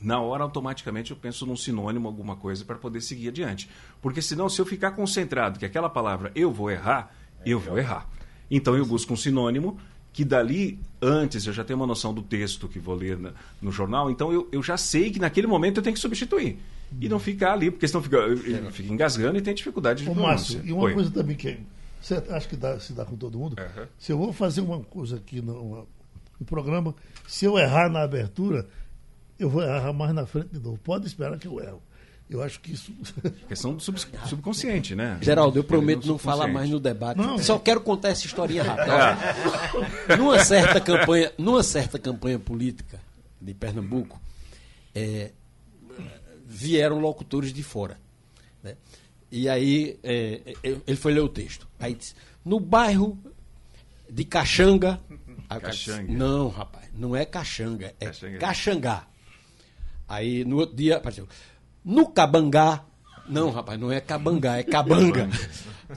[0.00, 3.68] na hora automaticamente eu penso num sinônimo, alguma coisa para poder seguir adiante.
[4.00, 8.08] Porque senão, se eu ficar concentrado que aquela palavra eu vou errar, eu vou errar.
[8.50, 9.78] Então eu busco um sinônimo
[10.12, 13.70] que dali, antes, eu já tenho uma noção do texto que vou ler na, no
[13.70, 16.58] jornal, então eu, eu já sei que naquele momento eu tenho que substituir.
[17.00, 18.18] E não ficar ali, porque senão fica,
[18.72, 20.56] fica engasgando e tem dificuldade de Ô, pronúncia.
[20.56, 20.94] Márcio, e uma Oi.
[20.94, 21.60] coisa também que é-
[22.02, 23.86] você acha que dá, se dá com todo mundo, Aham.
[23.98, 25.86] se eu vou fazer uma coisa aqui no
[26.46, 26.92] programa,
[27.28, 28.66] se eu errar na abertura,
[29.38, 30.78] eu vou errar mais na frente de novo.
[30.82, 31.80] Pode esperar que eu erro.
[32.30, 32.92] Eu acho que isso.
[33.48, 35.18] Questão do sub- subconsciente, né?
[35.20, 37.18] Geraldo, eu prometo não falar mais no debate.
[37.18, 37.36] Não.
[37.38, 38.94] Só quero contar essa historinha rápida.
[38.94, 43.00] Olha, numa certa campanha, numa certa campanha política
[43.40, 44.20] de Pernambuco,
[44.94, 45.32] é,
[46.46, 47.98] vieram locutores de fora.
[48.62, 48.76] né?
[49.30, 51.66] E aí é, é, ele foi ler o texto.
[51.78, 52.14] Aí disse,
[52.44, 53.18] no bairro
[54.08, 55.00] de Caxanga.
[55.48, 56.12] Caxanga.
[56.12, 58.38] Não, rapaz, não é Caxanga, é Caxanga.
[58.38, 59.06] Caxangá.
[60.08, 61.28] Aí no outro dia apareceu.
[61.84, 62.84] No Cabangá.
[63.28, 65.28] Não, rapaz, não é Cabangá, é Cabanga.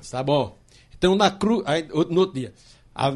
[0.10, 0.58] tá bom.
[0.98, 1.63] Então na Cruz.
[2.10, 2.54] No outro dia.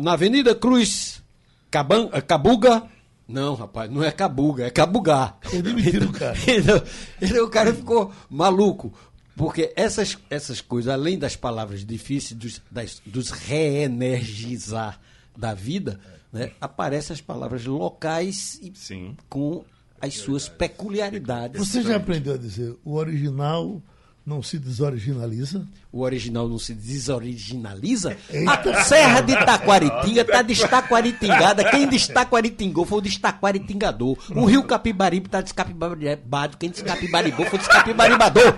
[0.01, 1.21] na Avenida Cruz
[1.69, 2.83] Caban, eh, Cabuga.
[3.27, 5.37] Não, rapaz, não é Cabuga, é Cabugá.
[5.51, 6.35] Eles demitiram o cara.
[6.47, 6.81] Então,
[7.21, 8.93] então o cara ficou maluco.
[9.35, 14.99] Porque essas, essas coisas, além das palavras difíceis, dos, das, dos reenergizar
[15.37, 15.99] da vida,
[16.33, 19.15] né, aparecem as palavras locais e Sim.
[19.29, 19.63] com
[20.01, 21.59] as suas peculiaridades.
[21.59, 23.81] Você já aprendeu a dizer o original
[24.27, 25.65] não se desoriginaliza?
[25.89, 28.17] O original não se desoriginaliza.
[28.29, 28.71] Eita.
[28.71, 31.63] A Serra de Taquaritinga está destaquaritingada.
[31.71, 34.17] Quem destaquaritingou foi o destaquaritingador.
[34.35, 36.57] O Rio Capibaribe está descapibaribado.
[36.57, 38.53] Quem descapibaribou foi o descapibaribador.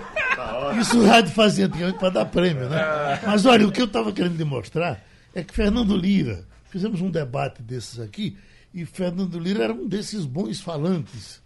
[0.80, 3.20] Isso o rádio fazia antigamente para dar prêmio, né?
[3.24, 5.00] Mas olha, o que eu estava querendo demonstrar
[5.32, 8.36] é que Fernando Lira, fizemos um debate desses aqui,
[8.72, 11.42] e Fernando Lira era um desses bons falantes.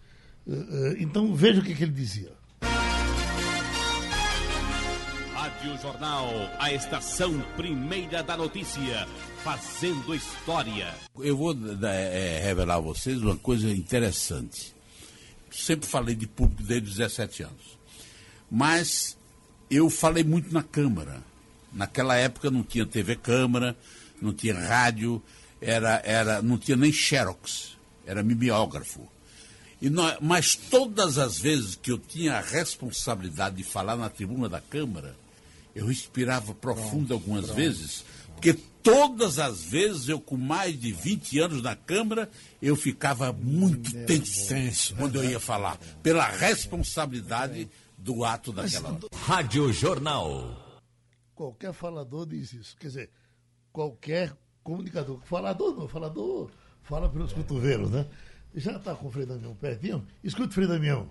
[0.47, 2.31] Eh, eh, Então veja o que, que ele dizia.
[5.33, 9.07] Rádio Jornal, a estação primeira da notícia,
[9.43, 10.93] fazendo história.
[11.17, 14.75] Eu vou é, revelar a vocês uma coisa interessante.
[15.51, 17.79] Sempre falei de público desde os 17 anos.
[18.51, 19.17] Mas
[19.69, 21.23] eu falei muito na Câmara.
[21.73, 23.75] Naquela época não tinha TV Câmara,
[24.21, 25.21] não tinha rádio,
[25.61, 29.09] era, era, não tinha nem Xerox, era mimeógrafo.
[29.81, 34.47] E nó- mas todas as vezes que eu tinha a responsabilidade de falar na tribuna
[34.49, 35.15] da Câmara,
[35.75, 41.61] eu respirava profundo algumas vezes, porque todas as vezes eu, com mais de 20 anos
[41.61, 42.29] na Câmara,
[42.61, 48.99] eu ficava muito tenso quando eu ia falar, pela responsabilidade do ato daquela hora.
[49.25, 50.81] Rádio Jornal.
[51.33, 52.77] Qualquer falador diz isso.
[52.79, 53.09] Quer dizer,
[53.73, 54.33] qualquer
[54.65, 55.19] comunicador.
[55.23, 56.49] Falador não, falador
[56.83, 58.05] fala pelos cotovelos, né?
[58.55, 60.05] Já está com o Frei Damião pertinho?
[60.23, 61.07] Escute, Frei Damião.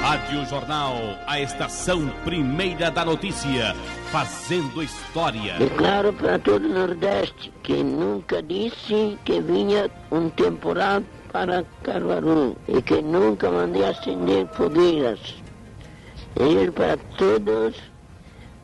[0.00, 0.94] Rádio Jornal,
[1.26, 3.74] a estação primeira da notícia,
[4.10, 5.58] fazendo história.
[5.58, 12.82] Declaro para todo o Nordeste que nunca disse que vinha um temporal para Caruaru e
[12.82, 15.20] que nunca mandei acender fogueiras.
[16.36, 17.91] Desejo para todos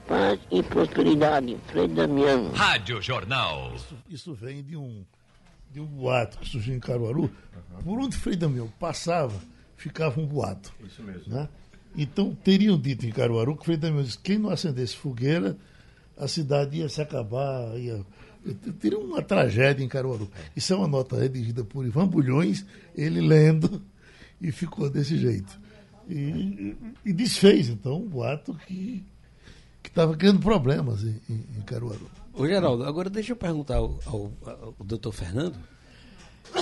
[0.09, 1.57] paz e prosperidade.
[1.67, 2.51] Frei Damião.
[2.53, 3.75] Rádio Jornal.
[4.09, 5.05] Isso vem de um,
[5.71, 7.31] de um boato que surgiu em Caruaru.
[7.85, 9.39] Por onde Frei Damião passava,
[9.77, 10.73] ficava um boato.
[10.85, 11.33] Isso mesmo.
[11.33, 11.49] Né?
[11.95, 15.57] Então, teriam dito em Caruaru que Frei Damião disse quem não acendesse fogueira,
[16.17, 18.05] a cidade ia se acabar, ia...
[18.81, 20.31] Teria uma tragédia em Caruaru.
[20.57, 22.65] Isso é uma nota redigida por Ivan Bulhões,
[22.97, 23.83] ele lendo,
[24.41, 25.61] e ficou desse jeito.
[26.09, 29.05] E, e desfez, então, um boato que
[29.85, 32.11] estava criando problemas em, em, em Caruaru.
[32.35, 35.57] Ô, Geraldo, agora deixa eu perguntar ao, ao, ao doutor Fernando.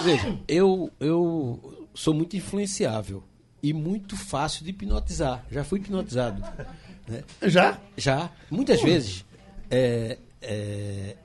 [0.02, 3.22] Veja, eu, eu sou muito influenciável
[3.62, 5.44] e muito fácil de hipnotizar.
[5.50, 6.42] Já fui hipnotizado.
[7.06, 7.22] Né?
[7.42, 7.78] Já?
[7.96, 9.24] Já, muitas vezes.
[9.70, 11.16] É, é,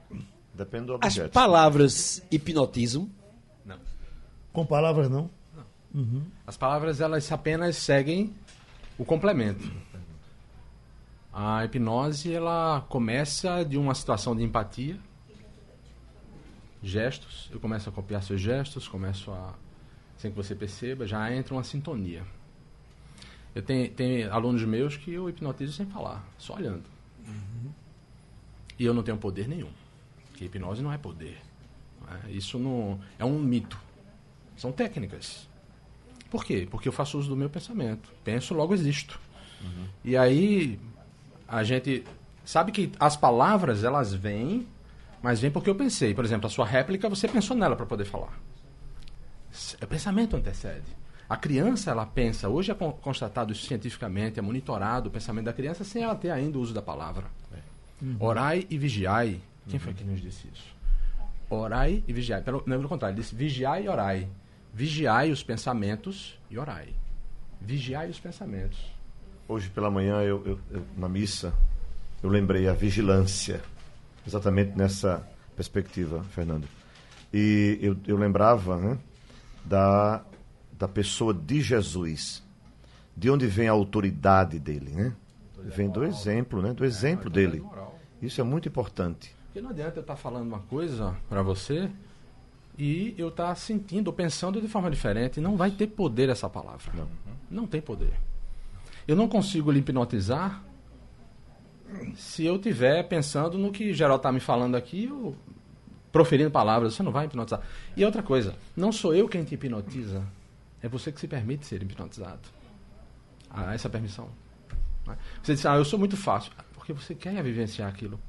[0.54, 1.32] Depende do as objeto.
[1.32, 3.10] palavras hipnotizam.
[4.54, 5.30] Com palavras não?
[6.46, 8.34] As palavras elas apenas seguem
[8.98, 9.72] o complemento.
[11.34, 15.00] A hipnose ela começa de uma situação de empatia,
[16.84, 17.50] gestos.
[17.52, 19.54] Eu começo a copiar seus gestos, começo a
[20.18, 22.24] sem que você perceba, já entra uma sintonia.
[23.56, 26.84] Eu tenho, tenho alunos meus que eu hipnotizo sem falar, só olhando.
[28.78, 29.70] E eu não tenho poder nenhum.
[30.28, 31.40] Porque hipnose não é poder.
[32.06, 32.22] né?
[32.30, 33.80] Isso não é um mito.
[34.56, 35.48] São técnicas.
[36.30, 36.68] Por quê?
[36.70, 38.12] Porque eu faço uso do meu pensamento.
[38.24, 39.20] Penso, logo existo.
[40.04, 40.80] E aí,
[41.52, 42.04] a gente
[42.46, 44.68] sabe que as palavras, elas vêm,
[45.22, 46.14] mas vêm porque eu pensei.
[46.14, 48.34] Por exemplo, a sua réplica, você pensou nela para poder falar.
[49.82, 50.86] O pensamento antecede.
[51.30, 55.84] A criança, ela pensa, hoje é con- constatado cientificamente, é monitorado o pensamento da criança
[55.84, 57.26] sem ela ter ainda o uso da palavra.
[58.20, 59.40] Orai e vigiai.
[59.70, 60.76] Quem foi que nos disse isso?
[61.50, 62.42] Orai e vigiai.
[62.42, 64.28] Pelo, não, pelo contrário, ele disse vigiai e orai.
[64.74, 66.90] Vigiai os pensamentos e orai.
[67.60, 68.80] Vigiai os pensamentos.
[69.52, 71.54] Hoje pela manhã, eu, eu- eu- na missa,
[72.24, 73.62] eu lembrei a vigilância,
[74.26, 76.66] exatamente nessa perspectiva, Fernando.
[77.34, 78.98] E eu, eu lembrava né,
[79.66, 80.24] da,
[80.72, 82.42] da pessoa de Jesus,
[83.16, 85.14] de onde vem a autoridade dele, né?
[85.66, 86.74] Vem do exemplo, né?
[86.74, 87.62] Do exemplo dele.
[88.22, 89.36] Isso é muito importante.
[89.48, 91.92] Porque não adianta eu estar falando uma coisa para você
[92.80, 95.42] e eu estar sentindo ou pensando de forma diferente.
[95.42, 96.90] Não vai ter poder essa palavra.
[96.96, 97.08] Não.
[97.50, 98.14] Não tem poder.
[99.08, 100.64] Eu não consigo lhe hipnotizar
[102.16, 105.36] se eu estiver pensando no que geral está me falando aqui ou
[106.12, 106.94] proferindo palavras.
[106.94, 107.62] Você não vai hipnotizar.
[107.96, 110.24] E outra coisa, não sou eu quem te hipnotiza.
[110.82, 112.40] É você que se permite ser hipnotizado.
[113.50, 114.30] Há essa permissão.
[115.06, 115.18] né?
[115.44, 116.52] Você diz, ah, eu sou muito fácil.
[116.74, 118.20] Porque você quer vivenciar aquilo.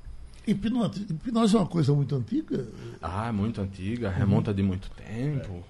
[0.47, 2.67] Hipnose, hipnose é uma coisa muito antiga.
[3.01, 5.65] Ah, é muito antiga, remonta de muito tempo.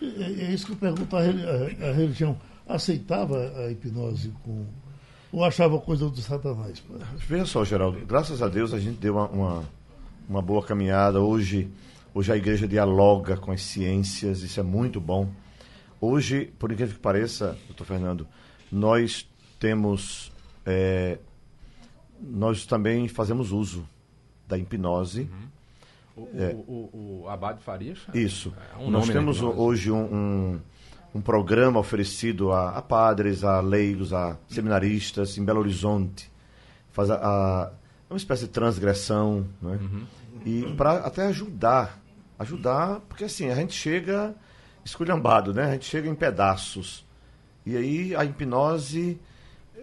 [0.00, 1.16] É, é isso que eu pergunto.
[1.16, 1.22] A
[1.92, 4.66] religião aceitava a hipnose com.
[5.32, 6.82] Ou achava coisa do Satanás?
[7.28, 9.64] Veja só, Geraldo, graças a Deus a gente deu uma, uma,
[10.28, 11.20] uma boa caminhada.
[11.20, 11.68] Hoje,
[12.14, 15.28] hoje a igreja dialoga com as ciências, isso é muito bom.
[16.00, 18.26] Hoje, por incrível que pareça, doutor Fernando,
[18.70, 20.32] nós temos.
[20.64, 21.18] é,
[22.20, 23.86] nós também fazemos uso
[24.48, 25.28] da hipnose.
[26.16, 26.54] O, É.
[26.54, 27.98] o, o, o Abade Farias?
[28.14, 28.54] Isso.
[28.74, 30.60] É um Nós na temos hoje um, um,
[31.16, 36.30] um programa oferecido a, a padres, a leigos, a seminaristas em Belo Horizonte.
[36.92, 37.70] Faz a, a-
[38.08, 39.78] é uma espécie de transgressão, né?
[39.80, 40.06] Uhum.
[40.44, 41.98] E para até ajudar.
[42.38, 44.34] Ajudar, porque assim, a gente chega
[44.84, 45.64] esculhambado, né?
[45.64, 47.04] A gente chega em pedaços.
[47.64, 49.18] E aí a hipnose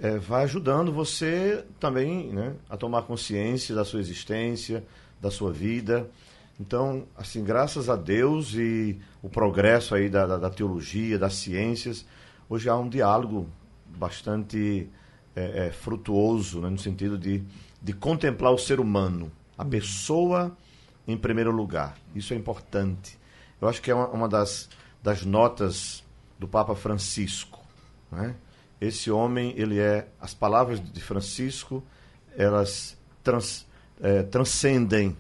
[0.02, 4.84] eh, vai ajudando você também né, a tomar consciência da sua existência,
[5.20, 6.08] da sua vida.
[6.60, 12.06] Então, assim, graças a Deus e o progresso aí da, da, da teologia, das ciências,
[12.48, 13.48] hoje há um diálogo
[13.98, 14.88] bastante
[15.36, 17.44] eh, eh, frutuoso, né, no sentido de,
[17.82, 20.56] de contemplar o ser humano, a pessoa
[21.08, 21.98] em primeiro lugar.
[22.16, 23.18] Isso é importante.
[23.60, 24.70] Eu acho que é uma, uma das,
[25.02, 26.04] das notas
[26.38, 27.60] do Papa Francisco.
[28.12, 28.36] né?
[28.80, 30.08] Esse homem, ele é.
[30.20, 31.84] As palavras de Francisco,
[32.36, 33.66] elas trans,
[34.02, 35.16] eh, transcendem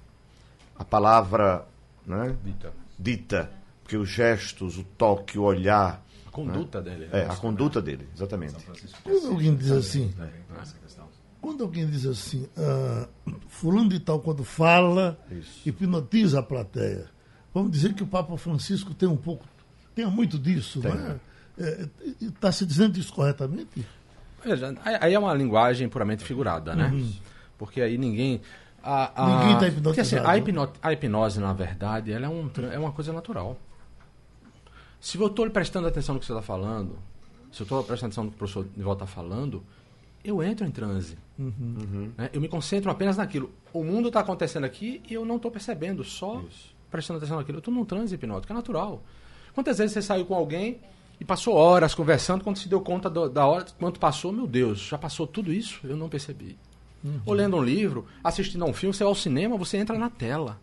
[0.84, 1.66] a palavra
[2.06, 2.74] né, Dita.
[3.00, 6.04] dita, porque os gestos, o toque, o olhar.
[6.28, 7.08] A conduta dele.
[7.12, 8.56] É, a conduta dele, exatamente.
[9.02, 10.14] Quando alguém diz assim.
[11.40, 13.08] Quando alguém diz assim, ah,
[13.48, 15.18] fulano de tal, quando fala,
[15.66, 17.10] hipnotiza a plateia.
[17.54, 19.46] Vamos dizer que o Papa Francisco tem um pouco,
[19.94, 20.94] tem muito disso, Tem.
[20.94, 21.90] não é?
[22.20, 23.86] Está se dizendo isso corretamente?
[24.44, 26.92] Veja, aí aí é uma linguagem puramente figurada, né?
[27.58, 28.42] Porque aí ninguém.
[28.84, 30.38] A, a, Ninguém tá porque, assim, hipnotizado, a, né?
[30.40, 33.58] hipno- a hipnose, na verdade, ela é, um, é uma coisa natural.
[35.00, 36.98] Se eu estou prestando atenção no que você está falando,
[37.52, 39.64] se eu estou prestando atenção no que o professor Nival está falando,
[40.24, 41.18] eu entro em transe.
[42.18, 42.30] né?
[42.34, 43.52] Eu me concentro apenas naquilo.
[43.74, 46.42] O mundo está acontecendo aqui e eu não estou percebendo, só
[46.90, 47.58] prestando atenção naquilo.
[47.58, 49.02] Eu estou num transe hipnótico, é natural.
[49.54, 50.80] Quantas vezes você saiu com alguém
[51.20, 54.80] e passou horas conversando, quando se deu conta do- da hora, quanto passou, meu Deus,
[54.80, 55.80] já passou tudo isso?
[55.86, 56.58] Eu não percebi.
[57.26, 60.10] Ou lendo um livro, assistindo a um filme, você vai ao cinema, você entra na
[60.10, 60.60] tela.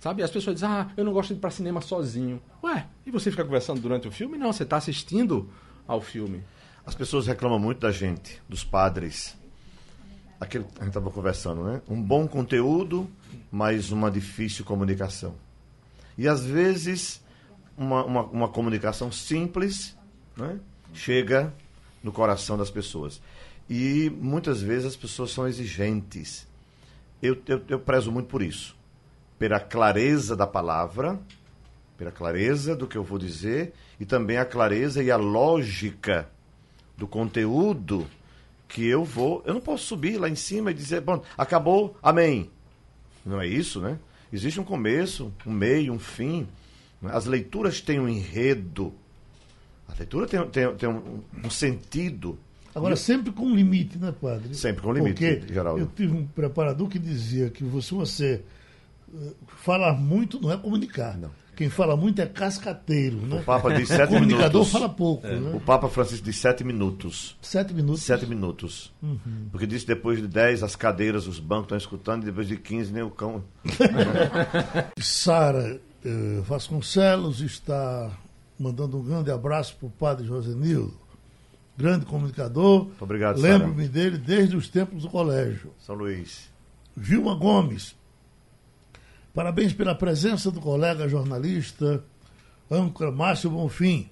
[0.00, 0.22] Sabe?
[0.22, 2.40] As pessoas dizem, ah, eu não gosto de ir para cinema sozinho.
[2.62, 4.36] Ué, e você fica conversando durante o filme?
[4.36, 5.48] Não, você está assistindo
[5.86, 6.42] ao filme.
[6.84, 9.36] As pessoas reclamam muito da gente, dos padres.
[10.40, 11.80] Aquele que a gente estava conversando, né?
[11.88, 13.08] Um bom conteúdo,
[13.50, 15.34] mas uma difícil comunicação.
[16.18, 17.22] E às vezes,
[17.76, 19.96] uma, uma, uma comunicação simples
[20.36, 20.58] né?
[20.92, 21.52] chega
[22.02, 23.20] no coração das pessoas.
[23.68, 26.46] E muitas vezes as pessoas são exigentes.
[27.22, 28.76] Eu, eu, eu prezo muito por isso.
[29.38, 31.20] Pela clareza da palavra,
[31.96, 36.28] pela clareza do que eu vou dizer e também a clareza e a lógica
[36.96, 38.06] do conteúdo
[38.68, 39.42] que eu vou.
[39.46, 42.50] Eu não posso subir lá em cima e dizer, bom, acabou, amém.
[43.24, 43.98] Não é isso, né?
[44.32, 46.46] Existe um começo, um meio, um fim.
[47.00, 47.10] né?
[47.12, 48.92] As leituras têm um enredo.
[49.88, 52.38] A leitura tem, tem, tem um, um sentido.
[52.76, 54.54] Agora, sempre com limite, né, padre?
[54.54, 55.80] Sempre com limite, Porque Geraldo.
[55.80, 58.42] eu tive um preparador que dizia que se você
[59.14, 59.32] eh,
[59.64, 61.18] falar muito não é comunicar.
[61.56, 63.40] Quem fala muito é cascateiro, né?
[63.40, 64.70] O Papa diz O sete comunicador minutos.
[64.72, 65.40] fala pouco, É.
[65.40, 65.52] né?
[65.56, 67.34] O Papa Francisco diz sete minutos.
[67.40, 68.02] Sete minutos.
[68.02, 68.92] Sete minutos.
[69.02, 69.48] Uhum.
[69.50, 72.92] Porque disse depois de dez as cadeiras, os bancos estão escutando, e depois de quinze
[72.92, 73.42] nem o cão.
[75.00, 78.10] Sara eh, Vasconcelos está
[78.58, 80.94] mandando um grande abraço para o padre Josenildo,
[81.76, 82.86] grande comunicador.
[82.86, 85.72] Muito obrigado, Lembro-me dele desde os tempos do colégio.
[85.78, 86.50] São Luís.
[86.96, 87.94] Vilma Gomes,
[89.34, 92.02] parabéns pela presença do colega jornalista
[92.70, 94.08] âncora Márcio Bonfim.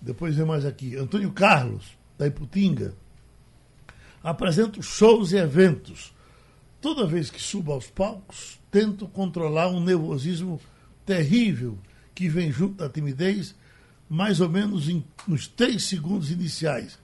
[0.00, 0.96] Depois vem mais aqui.
[0.96, 2.94] Antônio Carlos, da Iputinga.
[4.22, 6.14] Apresento shows e eventos.
[6.80, 10.60] Toda vez que subo aos palcos, tento controlar um nervosismo
[11.04, 11.78] terrível
[12.14, 13.54] que vem junto da timidez,
[14.08, 16.98] mais ou menos em, nos três segundos iniciais.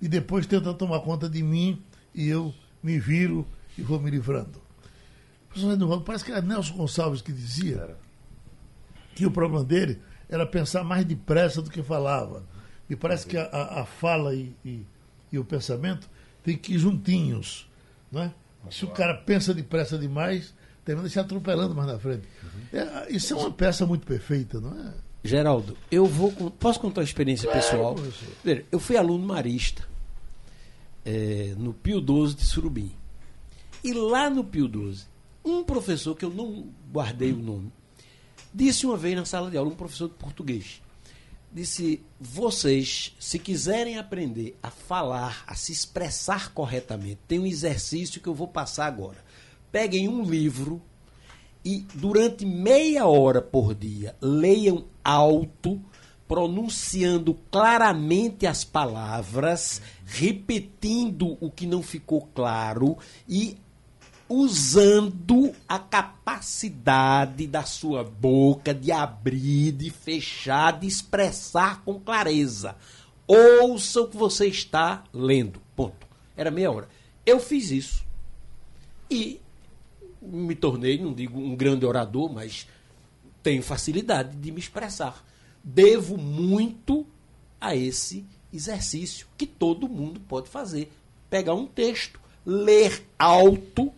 [0.00, 1.82] E depois tenta tomar conta de mim
[2.14, 3.46] e eu me viro
[3.76, 4.60] e vou me livrando.
[6.04, 7.96] Parece que era Nelson Gonçalves que dizia
[9.14, 12.44] que o problema dele era pensar mais depressa do que falava.
[12.88, 13.44] E parece que a,
[13.80, 14.86] a- fala e, e-
[15.32, 16.08] e o pensamento
[16.44, 17.68] têm que ir juntinhos.
[18.10, 18.32] Não é?
[18.70, 20.54] Se o cara pensa depressa demais,
[20.84, 22.26] termina se atropelando mais na frente.
[22.72, 24.92] É, isso é uma peça muito perfeita, não é?
[25.22, 26.32] Geraldo, eu vou.
[26.52, 27.96] Posso contar uma experiência pessoal?
[28.70, 29.86] Eu fui aluno marista
[31.04, 32.92] eh, no Pio 12 de Surubim.
[33.82, 35.06] E lá no Pio 12,
[35.44, 37.72] um professor, que eu não guardei o nome,
[38.52, 40.80] disse uma vez na sala de aula, um professor de português,
[41.52, 48.28] disse: vocês, se quiserem aprender a falar, a se expressar corretamente, tem um exercício que
[48.28, 49.24] eu vou passar agora.
[49.70, 50.80] Peguem um livro
[51.68, 55.78] e durante meia hora por dia leiam alto,
[56.26, 62.96] pronunciando claramente as palavras, repetindo o que não ficou claro
[63.28, 63.58] e
[64.30, 72.76] usando a capacidade da sua boca de abrir, de fechar, de expressar com clareza.
[73.26, 75.60] Ouça o que você está lendo.
[75.76, 76.06] Ponto.
[76.34, 76.88] Era meia hora.
[77.26, 78.06] Eu fiz isso.
[79.10, 79.38] E
[80.28, 82.66] me tornei, não digo um grande orador, mas
[83.42, 85.24] tenho facilidade de me expressar.
[85.62, 87.06] Devo muito
[87.60, 90.90] a esse exercício que todo mundo pode fazer.
[91.28, 93.92] Pegar um texto, ler alto,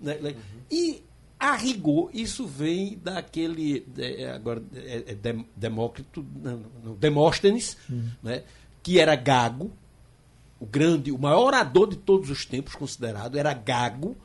[0.00, 0.36] né, ler-
[0.70, 1.02] e
[1.38, 3.86] a rigor, isso vem daquele.
[3.98, 7.76] é, agora, é, é Dem- Demócrito, não, não, Demóstenes,
[8.22, 8.42] né,
[8.82, 9.70] que era gago,
[10.60, 14.16] o grande, o maior orador de todos os tempos considerado, era gago.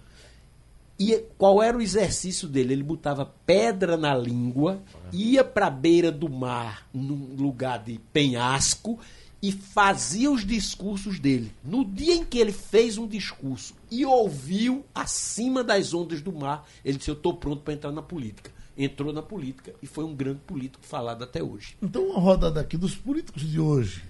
[1.00, 2.74] E qual era o exercício dele?
[2.74, 4.84] Ele botava pedra na língua,
[5.14, 9.00] ia para a beira do mar, num lugar de penhasco,
[9.42, 11.54] e fazia os discursos dele.
[11.64, 16.68] No dia em que ele fez um discurso e ouviu acima das ondas do mar,
[16.84, 18.52] ele disse: Eu estou pronto para entrar na política.
[18.78, 21.78] Entrou na política e foi um grande político falado até hoje.
[21.82, 24.04] Então, uma roda daqui dos políticos de hoje.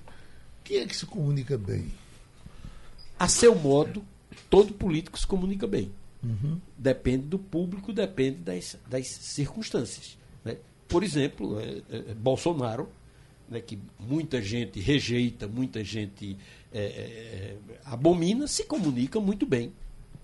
[0.63, 1.91] Quem é que se comunica bem?
[3.17, 4.03] A seu modo,
[4.49, 5.91] todo político se comunica bem.
[6.23, 6.59] Uhum.
[6.77, 10.17] Depende do público, depende das, das circunstâncias.
[10.43, 10.57] né?
[10.87, 12.89] Por exemplo, é, é, é, Bolsonaro,
[13.47, 16.37] né, que muita gente rejeita, muita gente
[16.73, 19.71] é, é, é, abomina, se comunica muito bem.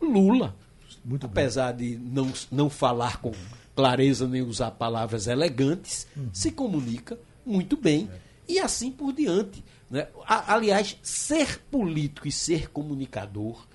[0.02, 0.56] Lula,
[1.04, 3.32] Muito apesar de não, não falar com
[3.76, 6.30] clareza nem usar palavras elegantes, Uhum.
[6.34, 8.10] se comunica muito bem
[8.48, 9.64] e assim por diante.
[9.90, 10.08] né?
[10.26, 13.66] A- Aliás, ser político e ser comunicador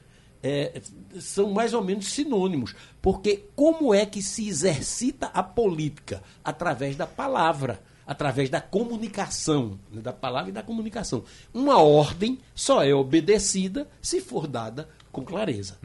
[0.42, 0.80] é,
[1.18, 6.22] são mais ou menos sinônimos, porque como é que se exercita a política?
[6.44, 10.00] Através da palavra, através da comunicação, né?
[10.00, 11.24] da palavra e da comunicação.
[11.52, 15.78] Uma ordem só é obedecida se for dada com clareza.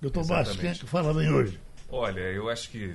[0.00, 1.58] Doutor Márcio, quem é que fala bem hoje?
[1.88, 2.94] Olha, eu acho que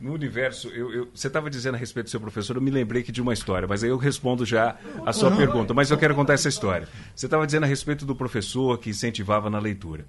[0.00, 3.02] no universo, eu, eu- você estava dizendo a respeito do seu professor, eu me lembrei
[3.02, 5.74] aqui de uma história, mas aí eu respondo já a sua pergunta.
[5.74, 6.88] Mas eu quero contar essa história.
[7.14, 10.04] Você estava dizendo a respeito do professor que incentivava na leitura.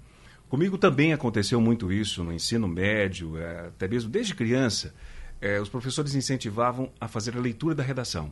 [0.49, 4.93] Comigo também aconteceu muito isso no ensino médio, eh, até mesmo desde criança.
[5.41, 8.29] eh, os professores incentivavam a fazer a leitura da redação.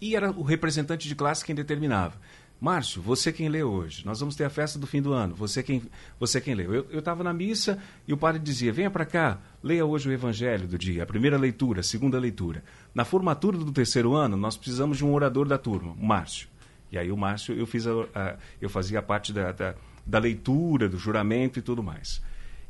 [0.00, 2.14] E era o representante de classe quem determinava.
[2.60, 4.04] Márcio, você quem lê hoje.
[4.06, 5.34] Nós vamos ter a festa do fim do ano.
[5.34, 5.82] Você quem,
[6.20, 6.72] você quem leu.
[6.90, 10.68] Eu estava na missa e o padre dizia: venha para cá, leia hoje o evangelho
[10.68, 12.62] do dia, a primeira leitura, a segunda leitura.
[12.94, 16.46] Na formatura do terceiro ano, nós precisamos de um orador da turma, o Márcio.
[16.92, 19.74] E aí o Márcio, eu, fiz a, a- eu fazia parte da, da,
[20.06, 22.22] da leitura, do juramento e tudo mais.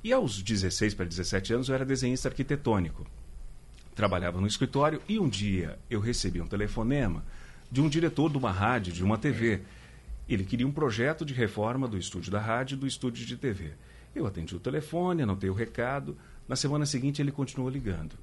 [0.03, 3.07] E aos 16 para 17 anos, eu era desenhista arquitetônico
[3.97, 7.25] trabalhava no escritório e um dia eu recebi um telefonema
[7.73, 9.63] de um diretor de uma rádio, de uma TV.
[10.29, 13.73] Ele queria um projeto de reforma do estúdio da rádio e do estúdio de TV.
[14.15, 16.17] Eu atendi o telefone, anotei o recado.
[16.47, 18.17] Na semana seguinte ele continuou ligando.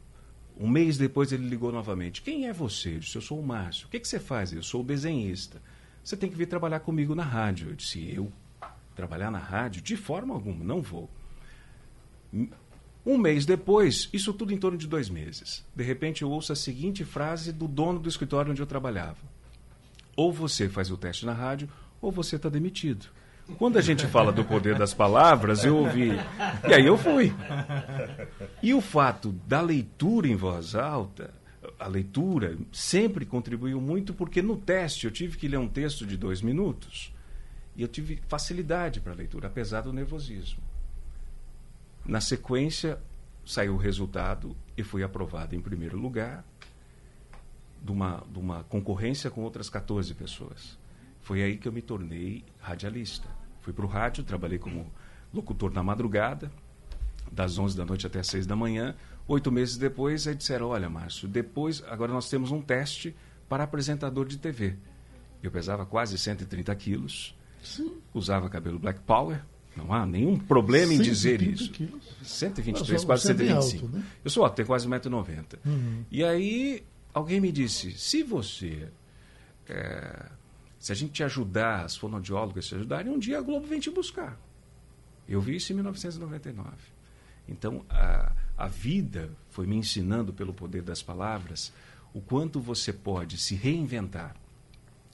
[0.56, 2.22] Um mês depois ele ligou novamente.
[2.22, 2.96] Quem é você?
[2.96, 3.88] Eu disse, eu sou o Márcio.
[3.88, 4.54] O que, que você faz?
[4.54, 5.60] Eu sou o desenhista.
[6.04, 7.70] Você tem que vir trabalhar comigo na rádio.
[7.70, 8.32] Eu disse, eu?
[8.96, 9.82] Trabalhar na rádio?
[9.82, 11.10] De forma alguma, não vou
[13.06, 15.66] Um mês depois, isso tudo em torno de dois meses.
[15.76, 19.18] De repente eu ouço a seguinte frase do dono do escritório onde eu trabalhava:
[20.16, 21.70] Ou você faz o teste na rádio,
[22.02, 23.08] ou você está demitido.
[23.58, 26.12] Quando a gente fala do poder das palavras, eu ouvi.
[26.68, 27.34] E aí eu fui.
[28.62, 31.34] E o fato da leitura em voz alta,
[31.78, 36.16] a leitura sempre contribuiu muito, porque no teste eu tive que ler um texto de
[36.16, 37.14] dois minutos.
[37.76, 40.62] E eu tive facilidade para a leitura, apesar do nervosismo.
[42.06, 43.00] Na sequência,
[43.46, 46.46] saiu o resultado e fui aprovado em primeiro lugar
[47.82, 50.78] de uma, de uma concorrência com outras 14 pessoas.
[51.22, 53.28] Foi aí que eu me tornei radialista.
[53.62, 54.92] Fui para o rádio, trabalhei como
[55.34, 56.52] locutor na madrugada,
[57.32, 58.96] das 11 da noite até as 6 da manhã.
[59.28, 63.16] Oito meses depois, aí disseram: Olha, Márcio, depois, agora nós temos um teste
[63.48, 64.76] para apresentador de TV.
[65.42, 67.94] Eu pesava quase 130 quilos, Sim.
[68.14, 69.42] usava cabelo Black Power,
[69.76, 71.72] não há nenhum problema em dizer 130 isso.
[71.72, 72.04] quilos.
[72.24, 73.86] 123, Você- quase você é bem 125.
[73.86, 74.06] alto, né?
[74.24, 75.60] Eu sou tenho quase 1,90m.
[75.66, 76.06] Uhum.
[76.12, 76.84] E aí
[77.14, 78.90] alguém me disse, se você.
[79.68, 80.26] é,
[80.80, 83.90] se a gente te ajudar, as fonoaudiólogas te ajudarem, um dia a Globo vem te
[83.90, 84.38] buscar.
[85.30, 86.70] Eu vi isso em 1999.
[87.48, 91.72] Então, a, a vida foi me ensinando, pelo poder das palavras,
[92.14, 94.36] o quanto você pode se reinventar,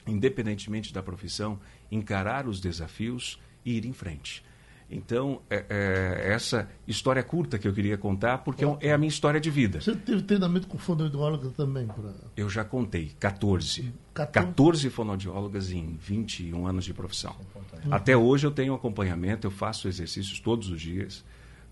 [0.07, 1.59] independentemente da profissão,
[1.91, 4.43] encarar os desafios e ir em frente.
[4.91, 9.09] Então, é, é, essa história curta que eu queria contar, porque é é a minha
[9.09, 9.79] história de vida.
[9.79, 11.85] Você teve treinamento com fonoaudióloga também?
[11.85, 12.11] Pra...
[12.35, 13.93] Eu já contei 14.
[14.15, 14.47] 14?
[14.47, 17.35] 14 fonoaudiólogas em 21 anos de profissão.
[17.91, 21.23] Até hoje eu tenho acompanhamento, eu faço exercícios todos os dias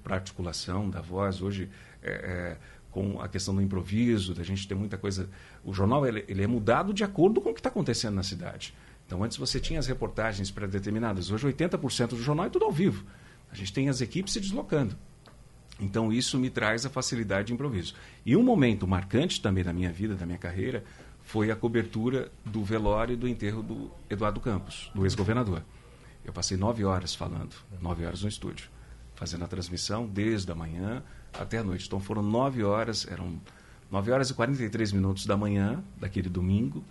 [0.04, 1.42] para articulação da voz.
[1.42, 1.72] Hoje,
[2.04, 2.58] é, é,
[2.92, 5.28] com a questão do improviso, da gente ter muita coisa.
[5.64, 8.76] O jornal ele, ele é mudado de acordo com o que está acontecendo na cidade.
[9.08, 11.32] Então, antes você tinha as reportagens pré-determinadas.
[11.32, 13.06] Hoje, 80% do jornal é tudo ao vivo.
[13.50, 14.98] A gente tem as equipes se deslocando.
[15.80, 17.96] Então, isso me traz a facilidade de improviso.
[18.26, 20.84] E um momento marcante também da minha vida, da minha carreira,
[21.22, 25.64] foi a cobertura do velório e do enterro do Eduardo Campos, do ex-governador.
[26.26, 28.70] Eu passei nove horas falando, nove horas no estúdio,
[29.16, 31.02] fazendo a transmissão desde a manhã
[31.34, 31.88] até a noite.
[31.88, 33.40] Então, foram nove horas, eram
[33.90, 36.84] nove horas e 43 minutos da manhã, daquele domingo,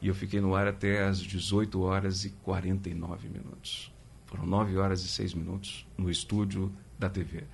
[0.00, 3.92] e eu fiquei no ar até às 18 horas e 49 minutos.
[4.26, 7.44] Foram 9 horas e 6 minutos no estúdio da TV.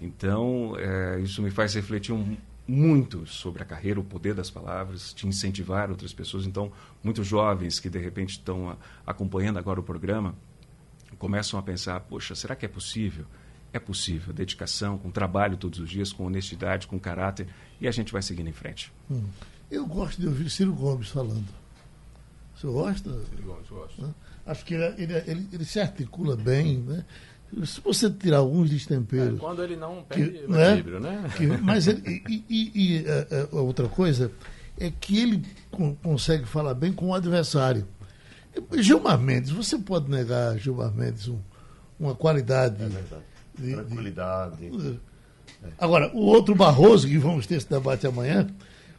[0.00, 5.12] Então, eh, isso me faz refletir um- muito sobre a carreira, o poder das palavras,
[5.14, 6.46] te incentivar outras pessoas.
[6.46, 6.70] Então,
[7.02, 8.76] muitos jovens que de repente estão a-
[9.06, 10.34] acompanhando agora o programa
[11.18, 13.24] começam a pensar: poxa, será que é possível?
[13.72, 14.32] É possível.
[14.32, 17.48] Dedicação, com trabalho todos os dias, com honestidade, com caráter,
[17.80, 18.92] e a gente vai seguindo em frente.
[19.10, 19.24] Hum.
[19.70, 21.46] Eu gosto de ouvir Ciro Gomes falando.
[22.58, 23.10] Você gosta?
[23.10, 24.02] Ciro Gomes, gosto.
[24.02, 24.14] Né?
[24.46, 27.04] Acho que ele, ele, ele- ele se articula bem, né?
[27.64, 29.36] Se você tirar alguns destemperos.
[29.36, 30.66] É, quando ele não que- perde o né?
[30.72, 31.30] equilíbrio, né?
[31.36, 34.30] Que- mas ele, e, e- e, eh, eh, a outra coisa
[34.78, 37.86] é que ele con- consegue falar bem com o adversário.
[38.78, 41.38] Gilmar Mendes, você pode negar a Gilmar Mendes um-
[41.98, 42.82] uma qualidade.
[42.82, 43.22] É verdade.
[43.56, 45.00] de- de- Tranquilidade.
[45.78, 48.46] Agora, o outro Barroso, que vamos ter esse debate amanhã,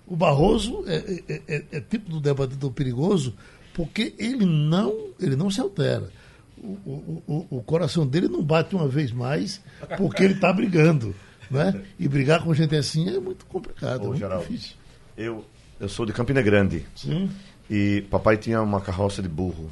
[0.09, 0.95] o Barroso é,
[1.29, 3.35] é- é- é tipo do debatedor perigoso,
[3.73, 6.11] porque ele não, ele não se altera.
[6.57, 9.61] O, o- o- o coração dele não bate uma vez mais
[9.97, 11.15] porque ele está brigando.
[11.49, 11.83] Né?
[11.97, 14.75] E brigar com gente assim é muito complicado, é Ô, muito Geraldo, difícil.
[15.17, 15.43] eu,
[15.79, 16.85] eu sou de Campina Grande.
[16.95, 17.29] Sim.
[17.69, 19.71] E papai tinha uma carroça de burro.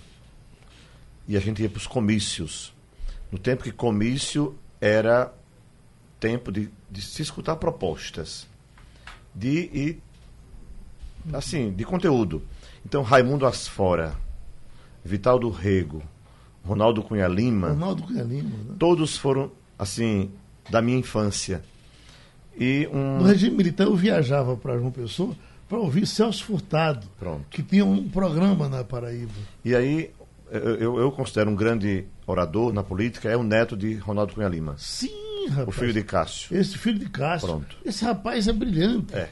[1.27, 2.73] E a gente ia para os comícios.
[3.31, 5.31] No tempo que comício era
[6.19, 8.47] tempo de, de se escutar propostas.
[9.35, 9.97] De e
[11.33, 12.41] assim, de conteúdo.
[12.85, 14.15] Então, Raimundo Asfora,
[15.03, 16.01] Vital do Rego,
[16.65, 18.75] Ronaldo Cunha Lima, Ronaldo Cunha Lima, né?
[18.79, 20.29] todos foram assim
[20.69, 21.61] da minha infância.
[22.59, 25.35] E um No regime militar eu viajava para João Pessoa
[25.69, 27.45] para ouvir Celso Furtado, Pronto.
[27.49, 29.31] que tinha um programa na Paraíba.
[29.63, 30.09] E aí,
[30.49, 34.75] eu, eu- considero um grande orador na política, é o neto de Ronaldo Cunha Lima,
[34.77, 35.67] Sim, rapaz.
[35.67, 36.57] o filho de Cássio.
[36.57, 37.49] Esse filho de Castro.
[37.49, 37.75] Pronto.
[37.85, 39.13] Esse rapaz é brilhante.
[39.13, 39.29] É.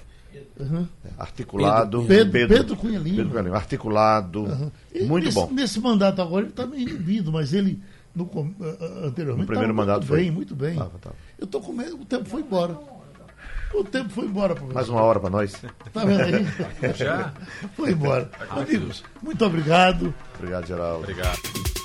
[0.59, 0.88] Uhum.
[1.17, 2.03] Articulado.
[2.03, 3.15] Pedro- Pedro- Pedro Cunha Lima.
[3.17, 3.55] Pedro Cunha Lima.
[3.55, 4.43] Articulado.
[4.43, 4.71] Uhum.
[5.07, 5.49] Muito nesse, bom.
[5.51, 7.81] Nesse mandato agora ele está meio inibido, mas ele
[8.15, 8.23] no,
[9.03, 10.17] anteriormente No primeiro tava mandato muito foi.
[10.21, 10.75] bem, muito bem.
[10.75, 11.15] Tava, tava.
[11.38, 12.77] Eu tô com medo, o tempo foi embora.
[13.73, 14.73] O tempo foi embora, professor.
[14.75, 15.51] Mais uma hora para nós.
[15.91, 16.93] Tá vendo aí?
[16.95, 17.33] Já?
[17.75, 18.29] Foi embora.
[18.49, 20.13] Amigos, muito obrigado.
[20.38, 20.99] Obrigado, Geraldo.
[21.03, 21.84] Obrigado.